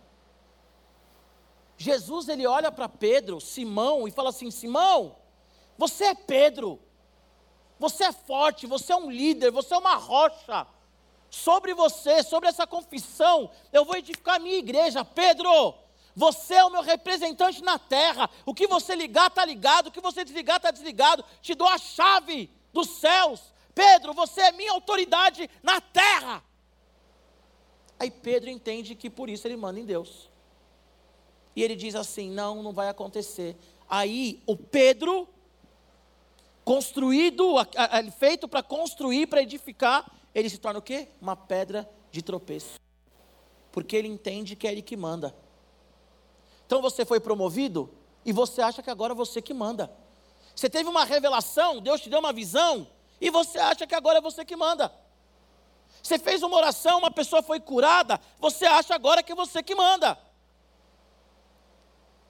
[1.76, 5.16] Jesus ele olha para Pedro, Simão, e fala assim: Simão,
[5.78, 6.78] você é Pedro,
[7.78, 10.66] você é forte, você é um líder, você é uma rocha.
[11.30, 15.04] Sobre você, sobre essa confissão, eu vou edificar a minha igreja.
[15.04, 15.74] Pedro,
[16.14, 18.28] você é o meu representante na terra.
[18.44, 19.86] O que você ligar, está ligado.
[19.86, 21.24] O que você desligar, está desligado.
[21.40, 23.40] Te dou a chave dos céus.
[23.72, 26.42] Pedro, você é minha autoridade na terra.
[27.98, 30.28] Aí Pedro entende que por isso ele manda em Deus.
[31.54, 33.56] E ele diz assim: não, não vai acontecer.
[33.88, 35.28] Aí o Pedro,
[36.64, 37.54] construído,
[38.18, 41.08] feito para construir, para edificar, ele se torna o quê?
[41.20, 42.80] Uma pedra de tropeço.
[43.72, 45.34] Porque ele entende que é ele que manda.
[46.66, 47.92] Então você foi promovido
[48.24, 49.90] e você acha que agora é você que manda.
[50.54, 52.86] Você teve uma revelação, Deus te deu uma visão
[53.20, 54.92] e você acha que agora é você que manda.
[56.02, 59.74] Você fez uma oração, uma pessoa foi curada, você acha agora que é você que
[59.74, 60.18] manda.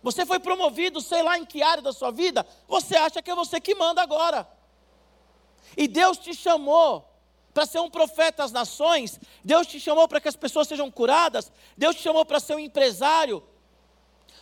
[0.02, 3.34] Você foi promovido, sei lá em que área da sua vida, você acha que é
[3.34, 4.48] você que manda agora.
[5.76, 7.09] E Deus te chamou
[7.52, 11.50] para ser um profeta às nações, Deus te chamou para que as pessoas sejam curadas,
[11.76, 13.42] Deus te chamou para ser um empresário,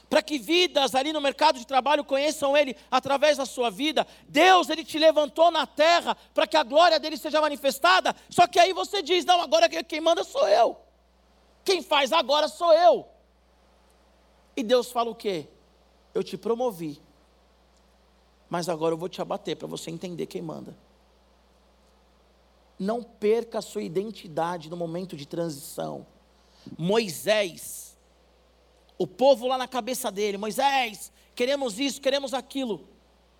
[0.09, 4.07] para que vidas ali no mercado de trabalho conheçam Ele através da sua vida.
[4.27, 8.15] Deus, Ele te levantou na terra para que a glória dele seja manifestada.
[8.31, 10.77] Só que aí você diz: não, agora quem manda sou eu,
[11.65, 13.07] quem faz agora sou eu.
[14.57, 15.47] E Deus fala o quê?
[16.15, 17.01] Eu te promovi,
[18.49, 20.75] mas agora eu vou te abater para você entender quem manda.
[22.79, 26.07] Não perca a sua identidade no momento de transição.
[26.76, 27.97] Moisés,
[28.97, 32.89] o povo lá na cabeça dele, Moisés, queremos isso, queremos aquilo.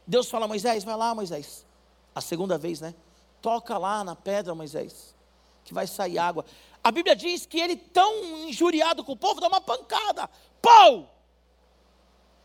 [0.07, 1.67] Deus fala, Moisés, vai lá, Moisés.
[2.15, 2.95] A segunda vez, né?
[3.43, 5.15] Toca lá na pedra, Moisés,
[5.65, 6.45] que vai sair água.
[6.83, 10.29] A Bíblia diz que ele, tão injuriado com o povo, dá uma pancada.
[10.63, 11.15] Pau!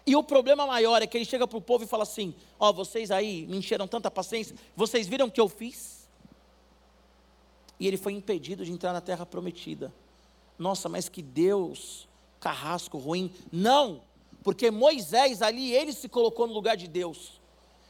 [0.06, 2.70] E o problema maior é que ele chega para o povo e fala assim: Ó,
[2.70, 6.03] oh, vocês aí me encheram tanta paciência, vocês viram o que eu fiz?
[7.80, 9.94] E ele foi impedido de entrar na terra prometida.
[10.58, 12.08] Nossa, mas que Deus,
[12.40, 13.34] carrasco ruim.
[13.52, 14.02] Não,
[14.44, 17.42] porque Moisés ali, ele se colocou no lugar de Deus.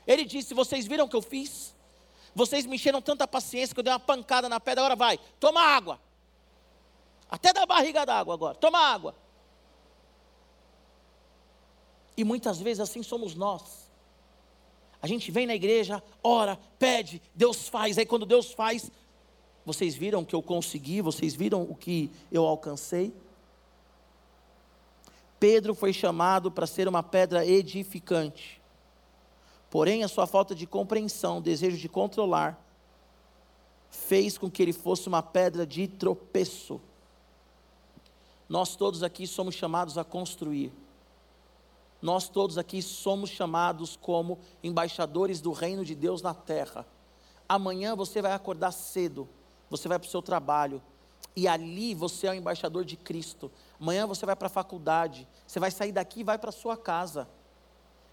[0.07, 1.75] Ele disse: Vocês viram o que eu fiz?
[2.35, 5.61] Vocês me encheram tanta paciência que eu dei uma pancada na pedra, agora vai, toma
[5.61, 5.99] água.
[7.29, 9.15] Até da barriga d'água agora, toma água.
[12.15, 13.91] E muitas vezes assim somos nós.
[15.01, 17.97] A gente vem na igreja, ora, pede, Deus faz.
[17.97, 18.91] Aí quando Deus faz,
[19.65, 23.13] vocês viram o que eu consegui, vocês viram o que eu alcancei.
[25.39, 28.61] Pedro foi chamado para ser uma pedra edificante.
[29.69, 32.61] Porém, a sua falta de compreensão, desejo de controlar,
[33.89, 36.79] fez com que ele fosse uma pedra de tropeço.
[38.47, 40.71] Nós todos aqui somos chamados a construir.
[42.01, 46.85] Nós todos aqui somos chamados como embaixadores do reino de Deus na terra.
[47.47, 49.27] Amanhã você vai acordar cedo,
[49.77, 50.81] você vai para o seu trabalho,
[51.35, 53.51] e ali você é o embaixador de Cristo.
[53.79, 56.77] Amanhã você vai para a faculdade, você vai sair daqui e vai para a sua
[56.77, 57.27] casa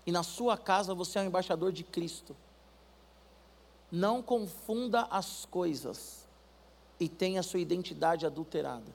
[0.07, 2.35] e na sua casa você é um embaixador de Cristo.
[3.93, 6.27] Não confunda as coisas
[6.99, 8.93] e tenha sua identidade adulterada.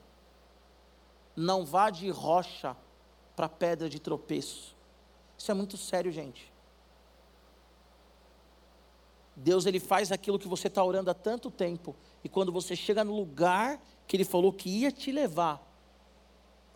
[1.34, 2.76] Não vá de rocha
[3.36, 4.74] para pedra de tropeço.
[5.38, 6.52] Isso é muito sério, gente.
[9.36, 13.04] Deus ele faz aquilo que você está orando há tanto tempo e quando você chega
[13.04, 13.78] no lugar
[14.08, 15.62] que Ele falou que ia te levar,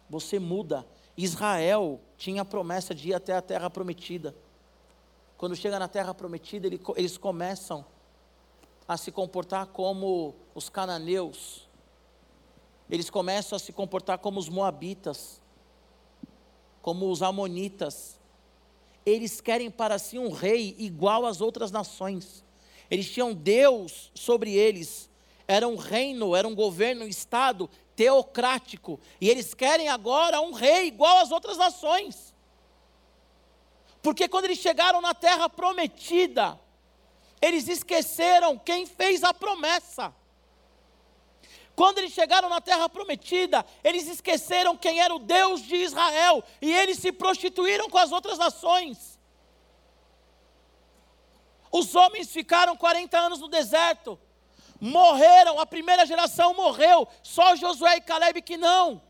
[0.09, 0.87] você muda
[1.17, 4.35] Israel tinha a promessa de ir até a terra prometida.
[5.37, 7.85] Quando chega na terra prometida, eles começam
[8.87, 11.69] a se comportar como os cananeus,
[12.91, 15.41] eles começam a se comportar como os moabitas,
[16.83, 18.19] como os amonitas.
[19.07, 22.45] Eles querem para si um rei igual às outras nações.
[22.91, 25.09] Eles tinham Deus sobre eles.
[25.47, 30.87] Era um reino, era um governo, um estado teocrático, e eles querem agora um rei
[30.87, 32.35] igual às outras nações.
[34.03, 36.59] Porque quando eles chegaram na terra prometida,
[37.43, 40.15] eles esqueceram quem fez a promessa.
[41.77, 46.73] Quando eles chegaram na terra prometida, eles esqueceram quem era o Deus de Israel e
[46.73, 49.10] eles se prostituíram com as outras nações.
[51.71, 54.19] Os homens ficaram 40 anos no deserto
[54.81, 59.03] morreram, a primeira geração morreu, só Josué e Caleb que não.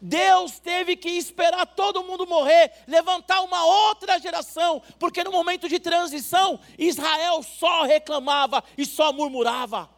[0.00, 5.78] Deus teve que esperar todo mundo morrer, levantar uma outra geração, porque no momento de
[5.78, 9.88] transição, Israel só reclamava e só murmurava.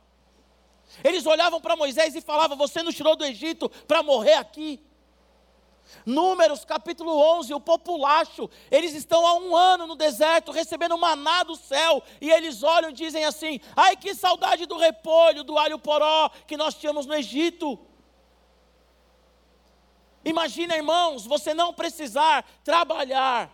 [1.02, 4.80] Eles olhavam para Moisés e falavam: Você nos tirou do Egito para morrer aqui.
[6.04, 11.54] Números capítulo 11, o populacho, eles estão há um ano no deserto recebendo maná do
[11.54, 16.28] céu, e eles olham e dizem assim: ai que saudade do repolho, do alho poró
[16.46, 17.78] que nós tínhamos no Egito.
[20.24, 23.50] Imagina, irmãos, você não precisar trabalhar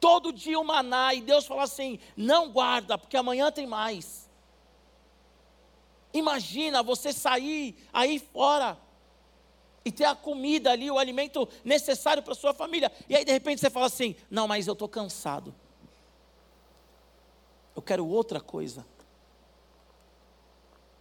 [0.00, 4.28] todo dia o maná e Deus falar assim: não guarda, porque amanhã tem mais.
[6.12, 8.76] Imagina você sair aí fora
[9.84, 12.92] e ter a comida ali, o alimento necessário para sua família.
[13.08, 15.54] E aí de repente você fala assim: não, mas eu estou cansado.
[17.74, 18.84] Eu quero outra coisa.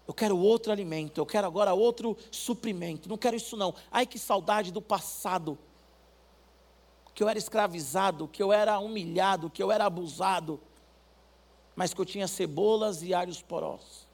[0.07, 3.07] Eu quero outro alimento, eu quero agora outro suprimento.
[3.07, 3.75] Não quero isso não.
[3.91, 5.57] Ai que saudade do passado.
[7.13, 10.59] Que eu era escravizado, que eu era humilhado, que eu era abusado,
[11.75, 14.07] mas que eu tinha cebolas e alhos porós.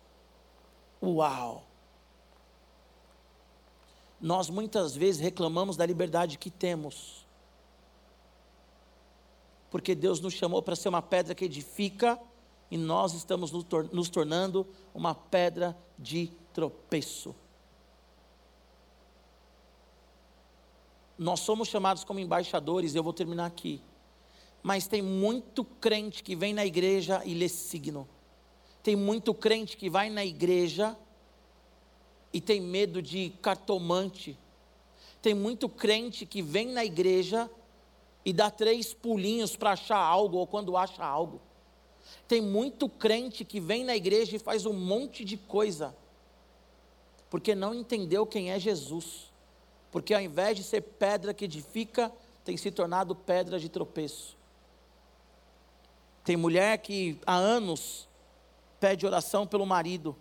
[1.02, 1.65] Uau!
[4.20, 7.26] Nós muitas vezes reclamamos da liberdade que temos.
[9.70, 12.20] Porque Deus nos chamou para ser uma pedra que edifica
[12.72, 17.36] e nós estamos nos tornando uma pedra de tropeço.
[21.18, 23.82] Nós somos chamados como embaixadores, eu vou terminar aqui.
[24.62, 28.08] Mas tem muito crente que vem na igreja e lê signo.
[28.82, 30.98] Tem muito crente que vai na igreja
[32.36, 34.38] e tem medo de cartomante.
[35.22, 37.50] Tem muito crente que vem na igreja
[38.26, 41.40] e dá três pulinhos para achar algo ou quando acha algo.
[42.28, 45.96] Tem muito crente que vem na igreja e faz um monte de coisa,
[47.30, 49.32] porque não entendeu quem é Jesus.
[49.90, 52.12] Porque ao invés de ser pedra que edifica,
[52.44, 54.36] tem se tornado pedra de tropeço.
[56.26, 58.10] Tem mulher que há anos
[58.78, 60.18] pede oração pelo marido,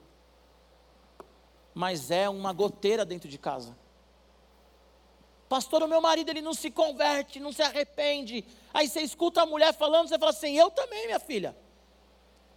[1.75, 3.77] mas é uma goteira dentro de casa.
[5.49, 8.45] Pastor, o meu marido ele não se converte, não se arrepende.
[8.73, 11.57] Aí você escuta a mulher falando, você fala assim: Eu também, minha filha.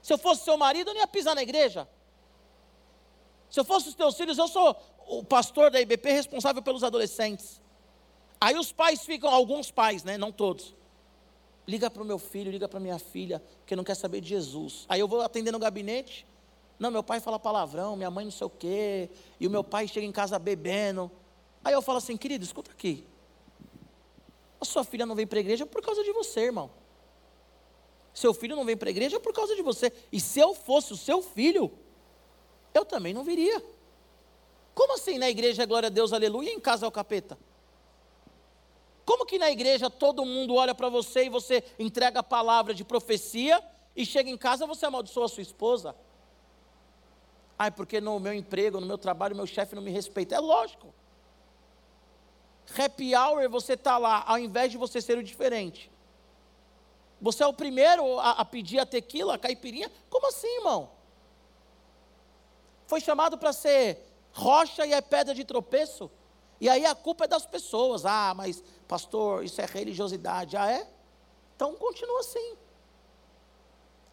[0.02, 1.88] Se eu fosse seu marido, eu não ia pisar na igreja.
[3.50, 4.76] Se eu fosse os teus filhos, eu sou
[5.08, 7.62] o pastor da IBP responsável pelos adolescentes.
[8.40, 10.18] Aí os pais ficam, alguns pais, né?
[10.18, 10.76] Não todos.
[11.68, 14.86] Liga para o meu filho, liga para minha filha, que não quer saber de Jesus.
[14.88, 16.26] Aí eu vou atender no gabinete.
[16.80, 19.10] Não, meu pai fala palavrão, minha mãe não sei o quê.
[19.40, 21.12] E o meu pai chega em casa bebendo.
[21.64, 23.06] Aí eu falo assim, querido, escuta aqui.
[24.60, 26.70] A sua filha não vem para a igreja por causa de você, irmão.
[28.14, 29.92] Seu filho não vem para a igreja por causa de você.
[30.12, 31.72] E se eu fosse o seu filho,
[32.74, 33.64] eu também não viria.
[34.74, 37.38] Como assim na igreja é glória a Deus, aleluia, e em casa é o capeta?
[39.06, 42.84] Como que na igreja todo mundo olha para você e você entrega a palavra de
[42.84, 43.64] profecia
[43.96, 45.96] e chega em casa você amaldiçoa a sua esposa?
[47.58, 50.36] Ai, porque no meu emprego, no meu trabalho, meu chefe não me respeita.
[50.36, 50.94] É lógico.
[52.78, 55.90] Happy hour, você está lá, ao invés de você ser o diferente.
[57.22, 59.92] Você é o primeiro a, a pedir a tequila, a caipirinha?
[60.10, 60.92] Como assim, irmão?
[62.86, 66.12] Foi chamado para ser rocha e é pedra de tropeço.
[66.60, 68.06] E aí a culpa é das pessoas.
[68.06, 70.56] Ah, mas pastor, isso é religiosidade.
[70.56, 70.88] Ah, é?
[71.56, 72.56] Então continua assim.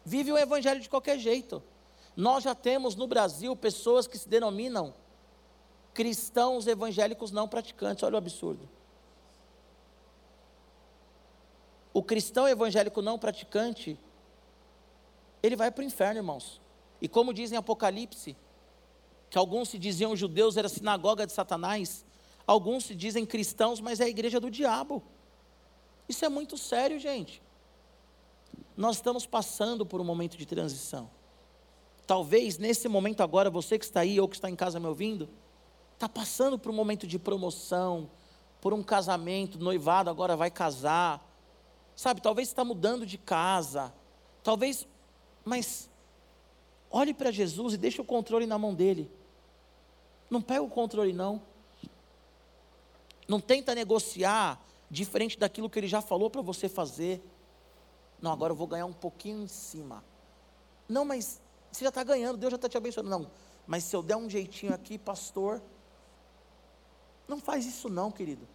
[0.03, 1.61] Vive o evangelho de qualquer jeito.
[2.15, 4.93] Nós já temos no Brasil pessoas que se denominam
[5.93, 8.03] cristãos evangélicos não praticantes.
[8.03, 8.69] Olha o absurdo.
[11.93, 13.97] O cristão evangélico não praticante,
[15.41, 16.61] ele vai para o inferno, irmãos.
[17.01, 18.35] E como dizem Apocalipse,
[19.29, 22.05] que alguns se diziam judeus, era sinagoga de Satanás,
[22.45, 25.01] alguns se dizem cristãos, mas é a igreja do diabo.
[26.07, 27.41] Isso é muito sério, gente.
[28.75, 31.09] Nós estamos passando por um momento de transição.
[32.07, 35.27] Talvez nesse momento agora, você que está aí ou que está em casa me ouvindo,
[35.93, 38.09] está passando por um momento de promoção,
[38.61, 41.25] por um casamento, noivado, agora vai casar.
[41.95, 43.93] Sabe, talvez está mudando de casa.
[44.43, 44.87] Talvez,
[45.43, 45.89] mas
[46.91, 49.09] olhe para Jesus e deixe o controle na mão dele.
[50.29, 51.41] Não pega o controle, não.
[53.27, 57.21] Não tenta negociar diferente daquilo que ele já falou para você fazer.
[58.21, 60.03] Não, agora eu vou ganhar um pouquinho em cima.
[60.87, 61.41] Não, mas
[61.75, 63.09] você já está ganhando, Deus já está te abençoando.
[63.09, 63.29] Não,
[63.67, 65.61] mas se eu der um jeitinho aqui, pastor.
[67.27, 68.47] Não faz isso, não, querido.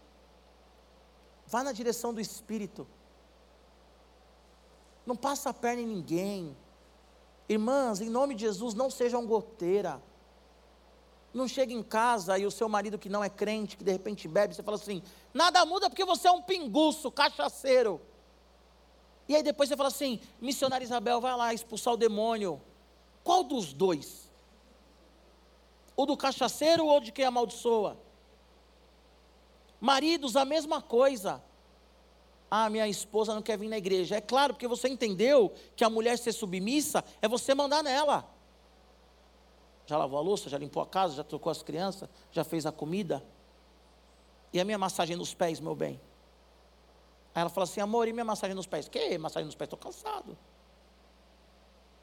[1.47, 2.87] Vá na direção do Espírito.
[5.05, 6.57] Não passa a perna em ninguém.
[7.49, 10.01] Irmãs, em nome de Jesus, não sejam goteira.
[11.35, 14.27] Não chega em casa e o seu marido que não é crente, que de repente
[14.27, 15.03] bebe, você fala assim:
[15.35, 18.01] nada muda porque você é um pinguço, cachaceiro.
[19.29, 22.61] E aí depois você fala assim: missionária Isabel, vai lá expulsar o demônio.
[23.23, 24.31] Qual dos dois?
[25.97, 27.97] O do cachaceiro ou de quem amaldiçoa?
[29.81, 31.43] Maridos, a mesma coisa.
[32.51, 34.17] Ah, minha esposa não quer vir na igreja.
[34.17, 38.29] É claro, porque você entendeu que a mulher ser submissa é você mandar nela.
[39.87, 42.73] Já lavou a louça, já limpou a casa, já trocou as crianças, já fez a
[42.73, 43.25] comida.
[44.53, 46.01] E a minha massagem nos pés, meu bem?
[47.35, 48.89] Aí ela fala assim: amor, e minha massagem nos pés?
[48.89, 49.67] Que massagem nos pés?
[49.67, 50.37] Estou cansado.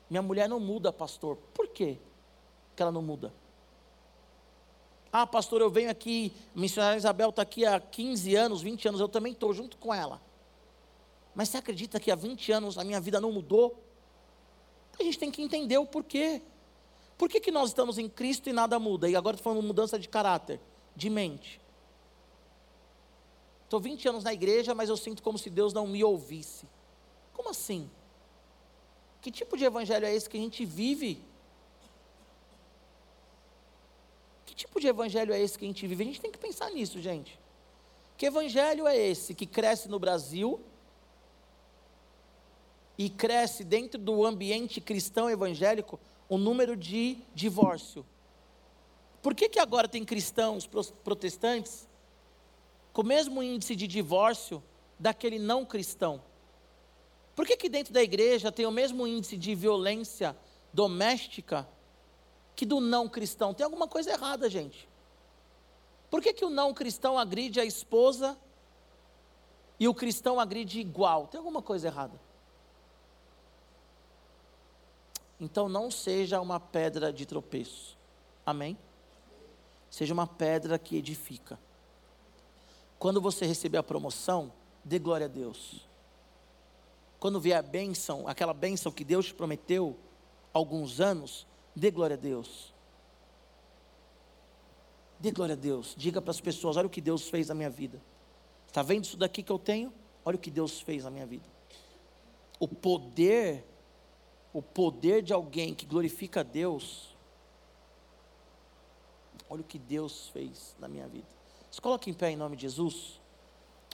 [0.10, 1.38] Minha mulher não muda, pastor.
[1.54, 1.98] Por quê
[2.76, 3.34] que ela não muda?
[5.12, 9.02] Ah, pastor, eu venho aqui, a missionária Isabel está aqui há 15 anos, 20 anos,
[9.02, 10.22] eu também estou junto com ela.
[11.34, 13.82] Mas você acredita que há 20 anos a minha vida não mudou?
[15.00, 16.42] A gente tem que entender o porquê.
[17.18, 19.10] Por que, que nós estamos em Cristo e nada muda?
[19.10, 20.60] E agora estou falando mudança de caráter,
[20.96, 21.62] de mente.
[23.64, 26.68] Estou 20 anos na igreja, mas eu sinto como se Deus não me ouvisse.
[27.34, 27.90] Como assim?
[29.28, 31.22] Que tipo de evangelho é esse que a gente vive?
[34.46, 36.02] Que tipo de evangelho é esse que a gente vive?
[36.02, 37.38] A gente tem que pensar nisso, gente.
[38.18, 40.62] Que evangelho é esse que cresce no Brasil
[42.98, 46.00] e cresce dentro do ambiente cristão evangélico
[46.30, 48.06] o número de divórcio.
[49.22, 50.66] Por que, que agora tem cristãos
[51.04, 51.86] protestantes
[52.94, 54.64] com o mesmo índice de divórcio
[54.98, 56.24] daquele não cristão?
[57.38, 60.36] Por que, que dentro da igreja tem o mesmo índice de violência
[60.74, 61.70] doméstica
[62.56, 63.54] que do não cristão?
[63.54, 64.90] Tem alguma coisa errada, gente.
[66.10, 68.36] Por que, que o não cristão agride a esposa
[69.80, 71.28] e o cristão agride igual?
[71.28, 72.20] Tem alguma coisa errada.
[75.40, 77.96] Então não seja uma pedra de tropeço.
[78.44, 78.76] Amém?
[79.92, 81.60] Seja uma pedra que edifica.
[82.98, 84.52] Quando você receber a promoção,
[84.84, 85.87] dê glória a Deus.
[87.20, 89.98] Quando vier a bênção, aquela bênção que Deus te prometeu
[90.54, 92.74] alguns anos, dê glória a Deus.
[95.20, 95.96] Dê glória a Deus.
[95.98, 98.02] Diga para as pessoas: olha o que Deus fez na minha vida.
[98.68, 99.92] Está vendo isso daqui que eu tenho?
[100.24, 101.48] Olha o que Deus fez na minha vida.
[102.60, 103.64] O poder
[104.54, 107.16] o poder de alguém que glorifica a Deus
[109.50, 111.28] Olha o que Deus fez na minha vida.
[111.72, 113.20] Se coloque em pé em nome de Jesus.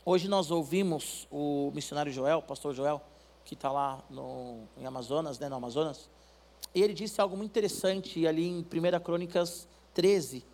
[0.05, 3.01] Hoje nós ouvimos o missionário Joel, o pastor Joel,
[3.45, 6.09] que está lá no, em Amazonas, né, no Amazonas,
[6.73, 10.45] e ele disse algo muito interessante ali em 1 Crônicas 13,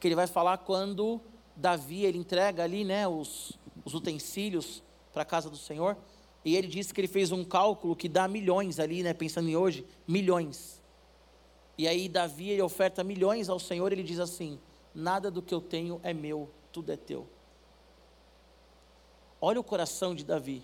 [0.00, 1.20] que ele vai falar quando
[1.54, 4.82] Davi ele entrega ali né, os, os utensílios
[5.12, 5.96] para a casa do Senhor,
[6.44, 9.56] e ele disse que ele fez um cálculo que dá milhões ali, né, pensando em
[9.56, 10.82] hoje, milhões.
[11.78, 14.58] E aí Davi ele oferta milhões ao Senhor, ele diz assim:
[14.94, 17.28] nada do que eu tenho é meu, tudo é teu.
[19.40, 20.62] Olha o coração de Davi.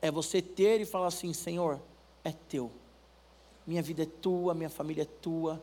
[0.00, 1.80] É você ter e falar assim: Senhor,
[2.24, 2.70] é teu.
[3.66, 5.62] Minha vida é tua, minha família é tua.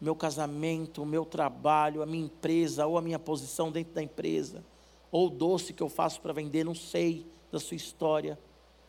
[0.00, 4.62] Meu casamento, o meu trabalho, a minha empresa, ou a minha posição dentro da empresa,
[5.10, 8.38] ou o doce que eu faço para vender, não sei da sua história.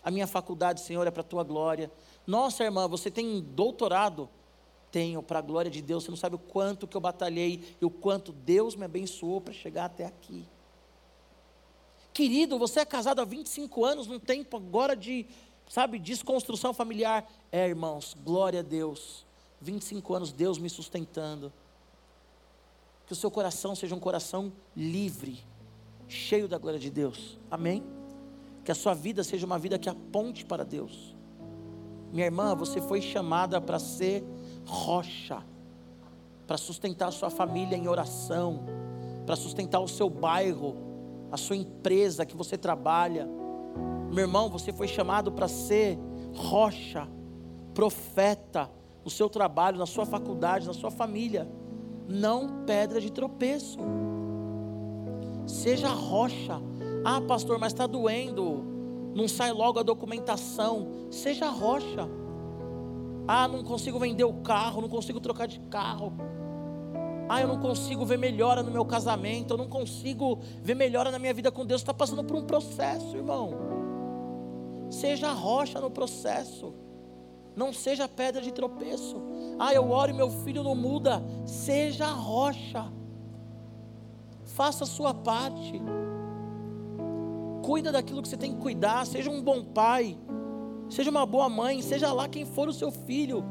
[0.04, 1.92] A minha faculdade, Senhor, é para a tua glória.
[2.26, 4.30] Nossa, irmã, você tem doutorado?
[4.92, 6.04] Tenho, para a glória de Deus.
[6.04, 9.54] Você não sabe o quanto que eu batalhei e o quanto Deus me abençoou para
[9.54, 10.46] chegar até aqui.
[12.18, 15.28] Querido, você é casado há 25 anos, num tempo agora de,
[15.70, 17.32] sabe, desconstrução familiar.
[17.52, 19.24] É, irmãos, glória a Deus.
[19.62, 21.54] 25 anos, Deus me sustentando.
[23.06, 25.46] Que o seu coração seja um coração livre,
[26.08, 27.38] cheio da glória de Deus.
[27.52, 27.84] Amém?
[28.66, 31.16] Que a sua vida seja uma vida que aponte para Deus.
[32.12, 34.24] Minha irmã, você foi chamada para ser
[34.66, 35.46] rocha,
[36.48, 38.66] para sustentar a sua família em oração,
[39.24, 40.87] para sustentar o seu bairro,
[41.32, 43.28] a sua empresa que você trabalha.
[44.12, 45.98] Meu irmão, você foi chamado para ser
[46.34, 47.08] rocha,
[47.74, 48.70] profeta
[49.04, 51.50] no seu trabalho, na sua faculdade, na sua família.
[52.08, 53.78] Não pedra de tropeço.
[55.46, 56.62] Seja rocha.
[57.04, 58.66] Ah, pastor, mas está doendo.
[59.16, 61.08] Não sai logo a documentação.
[61.10, 62.08] Seja rocha.
[63.28, 66.14] Ah, não consigo vender o carro, não consigo trocar de carro.
[67.30, 71.20] Ah, eu não consigo ver melhora no meu casamento, eu não consigo ver melhora na
[71.20, 71.82] minha vida com Deus.
[71.82, 73.54] Está passando por um processo, irmão.
[74.90, 76.74] Seja rocha no processo.
[77.56, 79.22] Não seja pedra de tropeço.
[79.60, 81.22] Ah, eu oro e meu filho não muda.
[81.46, 82.92] Seja rocha.
[84.46, 85.82] Faça a sua parte.
[87.64, 89.06] Cuida daquilo que você tem que cuidar.
[89.06, 90.18] Seja um bom pai.
[90.90, 91.82] Seja uma boa mãe.
[91.82, 93.44] Seja lá quem for o seu filho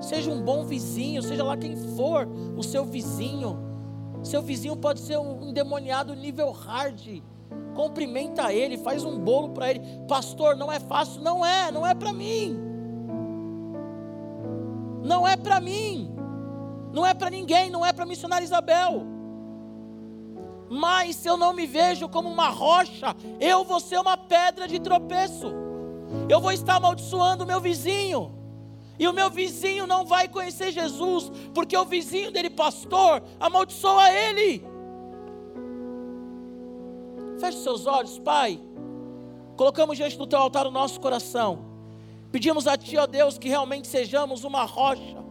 [0.00, 3.58] Seja um bom vizinho, seja lá quem for o seu vizinho.
[4.22, 7.22] Seu vizinho pode ser um endemoniado nível hard.
[7.74, 9.80] Cumprimenta ele, faz um bolo para ele.
[10.08, 12.58] Pastor, não é fácil, não é, não é para mim.
[15.02, 16.10] Não é para mim.
[16.92, 19.04] Não é para ninguém, não é para missionária Isabel.
[20.70, 24.78] Mas se eu não me vejo como uma rocha, eu vou ser uma pedra de
[24.78, 25.52] tropeço.
[26.28, 28.32] Eu vou estar amaldiçoando meu vizinho.
[28.98, 34.64] E o meu vizinho não vai conhecer Jesus, porque o vizinho dele, pastor, amaldiçoa ele.
[37.40, 38.60] Feche seus olhos, Pai.
[39.56, 41.64] Colocamos diante do teu altar o nosso coração.
[42.30, 45.24] Pedimos a Ti, ó Deus, que realmente sejamos uma rocha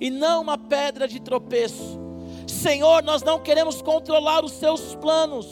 [0.00, 2.00] e não uma pedra de tropeço.
[2.46, 5.46] Senhor, nós não queremos controlar os Seus planos.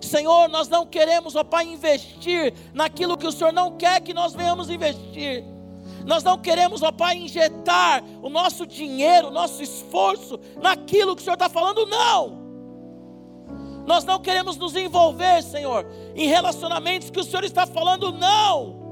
[0.00, 4.34] Senhor, nós não queremos, ó Pai, investir naquilo que o Senhor não quer que nós
[4.34, 5.44] venhamos investir.
[6.04, 11.24] Nós não queremos, ó Pai, injetar o nosso dinheiro, o nosso esforço naquilo que o
[11.24, 12.44] Senhor está falando, não.
[13.86, 18.82] Nós não queremos nos envolver, Senhor, em relacionamentos que o Senhor está falando, não.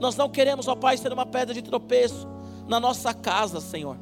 [0.00, 2.28] Nós não queremos, ó Pai, ser uma pedra de tropeço
[2.66, 3.98] na nossa casa, Senhor.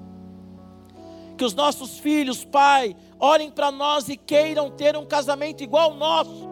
[1.36, 5.96] Que os nossos filhos, Pai, olhem para nós e queiram ter um casamento igual ao
[5.96, 6.51] nosso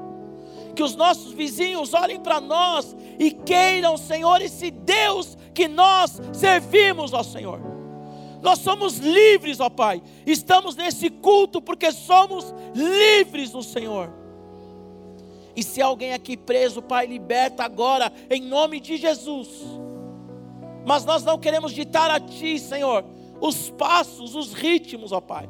[0.81, 7.13] que os nossos vizinhos olhem para nós e queiram, Senhor, esse Deus que nós servimos,
[7.13, 7.61] ó Senhor.
[8.41, 10.03] Nós somos livres, ó Pai.
[10.25, 14.11] Estamos nesse culto porque somos livres no Senhor.
[15.55, 19.51] E se alguém aqui preso, Pai, liberta agora, em nome de Jesus.
[20.87, 23.05] Mas nós não queremos ditar a Ti, Senhor,
[23.39, 25.47] os passos, os ritmos, ó Pai.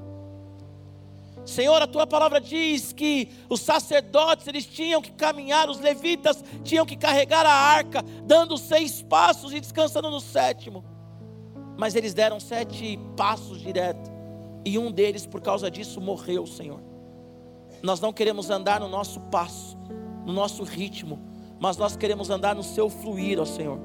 [1.51, 6.86] Senhor, a tua palavra diz que os sacerdotes eles tinham que caminhar, os levitas tinham
[6.86, 10.84] que carregar a arca, dando seis passos e descansando no sétimo.
[11.76, 14.12] Mas eles deram sete passos direto,
[14.64, 16.80] e um deles, por causa disso, morreu, Senhor.
[17.82, 19.76] Nós não queremos andar no nosso passo,
[20.24, 21.20] no nosso ritmo,
[21.59, 23.80] mas nós queremos andar no seu fluir, ó Senhor,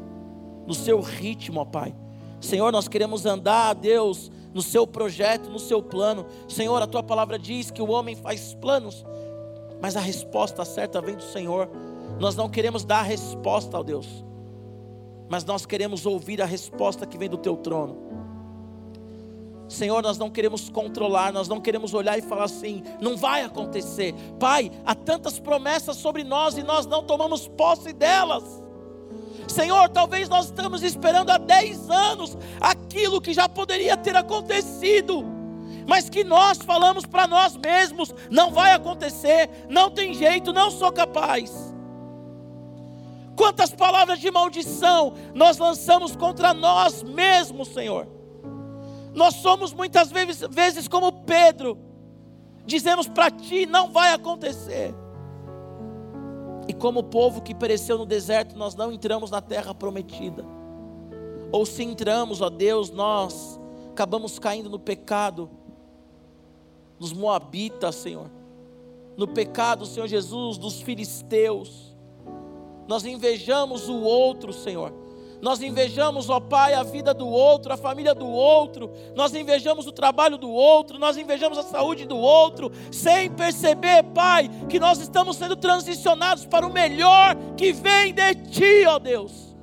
[0.68, 1.96] no seu ritmo, ó Pai.
[2.40, 6.26] Senhor, nós queremos andar, Deus, no seu projeto, no seu plano.
[6.48, 9.06] Senhor, a tua palavra diz que o homem faz planos,
[9.82, 11.70] mas a resposta certa vem do Senhor.
[12.20, 14.08] Nós não queremos dar a resposta ao Deus.
[15.28, 17.98] mas nós queremos ouvir a resposta que vem do teu trono.
[19.68, 24.14] Senhor, nós não queremos controlar, nós não queremos olhar e falar assim, não vai acontecer.
[24.40, 28.64] Pai, há tantas promessas sobre nós e nós não tomamos posse delas.
[29.48, 35.24] Senhor, talvez nós estamos esperando há 10 anos aquilo que já poderia ter acontecido,
[35.88, 40.92] mas que nós falamos para nós mesmos: não vai acontecer, não tem jeito, não sou
[40.92, 41.74] capaz.
[43.36, 48.08] Quantas palavras de maldição nós lançamos contra nós mesmos, Senhor.
[49.14, 51.78] Nós somos muitas vezes, vezes como Pedro,
[52.66, 54.94] dizemos para ti: não vai acontecer.
[56.68, 60.44] E como o povo que pereceu no deserto, nós não entramos na terra prometida.
[61.52, 63.60] Ou se entramos, ó Deus, nós
[63.92, 65.50] acabamos caindo no pecado
[67.00, 68.30] dos Moabitas, Senhor.
[69.16, 71.96] No pecado, Senhor Jesus, dos filisteus.
[72.88, 75.05] Nós invejamos o outro, Senhor
[75.46, 79.92] nós invejamos, ó Pai, a vida do outro, a família do outro, nós invejamos o
[79.92, 85.38] trabalho do outro, nós invejamos a saúde do outro, sem perceber, Pai, que nós estamos
[85.38, 89.56] sendo transicionados para o melhor que vem de Ti, ó Deus.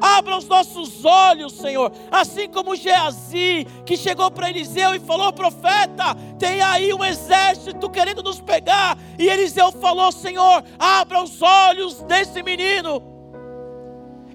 [0.00, 1.92] Abra os nossos olhos, Senhor.
[2.10, 8.20] Assim como Geazi, que chegou para Eliseu e falou: Profeta, tem aí um exército querendo
[8.20, 8.98] nos pegar.
[9.16, 13.15] E Eliseu falou: Senhor, abra os olhos desse menino.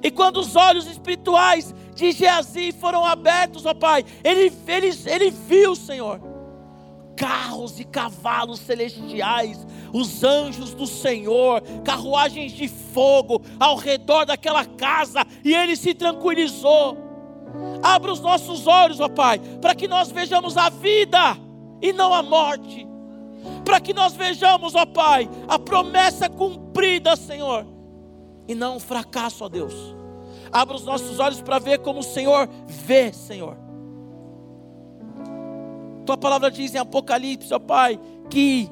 [0.04, 5.76] E quando os olhos espirituais de Geazi foram abertos, ó Pai, ele, ele, ele viu,
[5.76, 6.20] Senhor,
[7.16, 15.26] carros e cavalos celestiais, os anjos do Senhor, carruagens de fogo ao redor daquela casa,
[15.44, 16.98] e ele se tranquilizou.
[17.84, 21.38] Abra os nossos olhos, ó Pai, para que nós vejamos a vida
[21.80, 22.88] e não a morte,
[23.64, 27.81] para que nós vejamos, ó Pai, a promessa cumprida, Senhor
[28.52, 29.74] e não um fracasso, ó Deus.
[30.52, 33.58] Abra os nossos olhos para ver como o Senhor vê, Senhor.
[36.06, 37.98] Tua palavra diz em Apocalipse, ó Pai,
[38.30, 38.70] que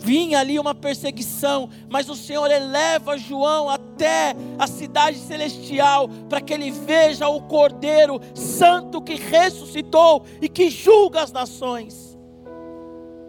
[0.00, 6.54] vinha ali uma perseguição, mas o Senhor eleva João até a cidade celestial, para que
[6.54, 12.16] ele veja o Cordeiro Santo que ressuscitou e que julga as nações.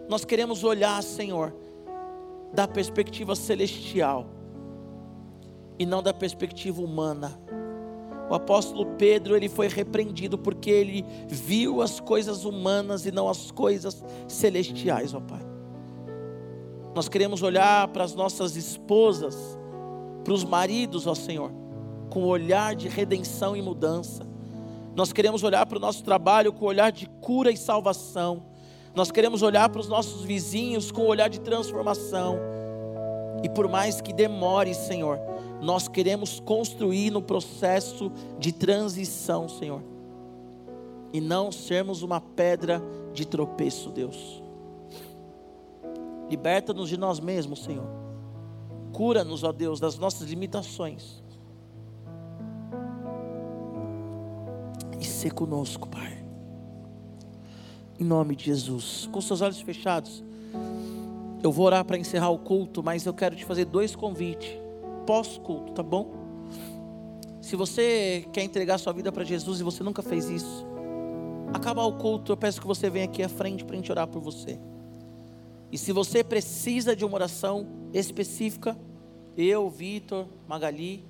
[0.08, 1.52] Nós queremos olhar, Senhor,
[2.52, 4.38] da perspectiva celestial
[5.80, 7.40] e não da perspectiva humana.
[8.28, 13.50] O apóstolo Pedro, ele foi repreendido porque ele viu as coisas humanas e não as
[13.50, 15.40] coisas celestiais, ó Pai.
[16.94, 19.34] Nós queremos olhar para as nossas esposas,
[20.22, 21.50] para os maridos, ó Senhor,
[22.10, 24.28] com o olhar de redenção e mudança.
[24.94, 28.42] Nós queremos olhar para o nosso trabalho com olhar de cura e salvação.
[28.94, 32.59] Nós queremos olhar para os nossos vizinhos com olhar de transformação.
[33.42, 35.18] E por mais que demore, Senhor,
[35.60, 39.82] nós queremos construir no processo de transição, Senhor.
[41.12, 42.82] E não sermos uma pedra
[43.12, 44.42] de tropeço, Deus.
[46.28, 47.86] Liberta-nos de nós mesmos, Senhor.
[48.92, 51.22] Cura-nos, ó Deus, das nossas limitações.
[55.00, 56.24] E ser conosco, Pai.
[57.98, 59.08] Em nome de Jesus.
[59.10, 60.22] Com seus olhos fechados.
[61.42, 64.58] Eu vou orar para encerrar o culto, mas eu quero te fazer dois convites
[65.06, 66.12] pós-culto, tá bom?
[67.40, 70.66] Se você quer entregar sua vida para Jesus e você nunca fez isso,
[71.52, 74.06] acabar o culto, eu peço que você venha aqui à frente para a gente orar
[74.06, 74.58] por você.
[75.72, 78.76] E se você precisa de uma oração específica,
[79.36, 81.04] eu, Vitor, Magali,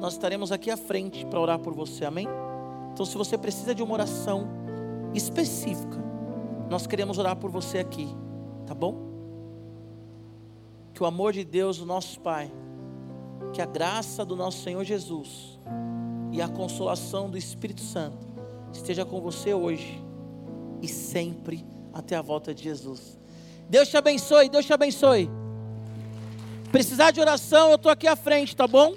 [0.00, 2.26] nós estaremos aqui à frente para orar por você, amém?
[2.92, 4.48] Então, se você precisa de uma oração
[5.14, 5.98] específica,
[6.70, 8.08] nós queremos orar por você aqui,
[8.66, 9.07] tá bom?
[10.98, 12.50] Que o amor de Deus, o nosso Pai,
[13.52, 15.56] que a graça do nosso Senhor Jesus
[16.32, 18.26] e a consolação do Espírito Santo
[18.72, 20.04] esteja com você hoje
[20.82, 23.16] e sempre até a volta de Jesus.
[23.70, 25.30] Deus te abençoe, Deus te abençoe.
[26.72, 28.96] Precisar de oração, eu estou aqui à frente, tá bom?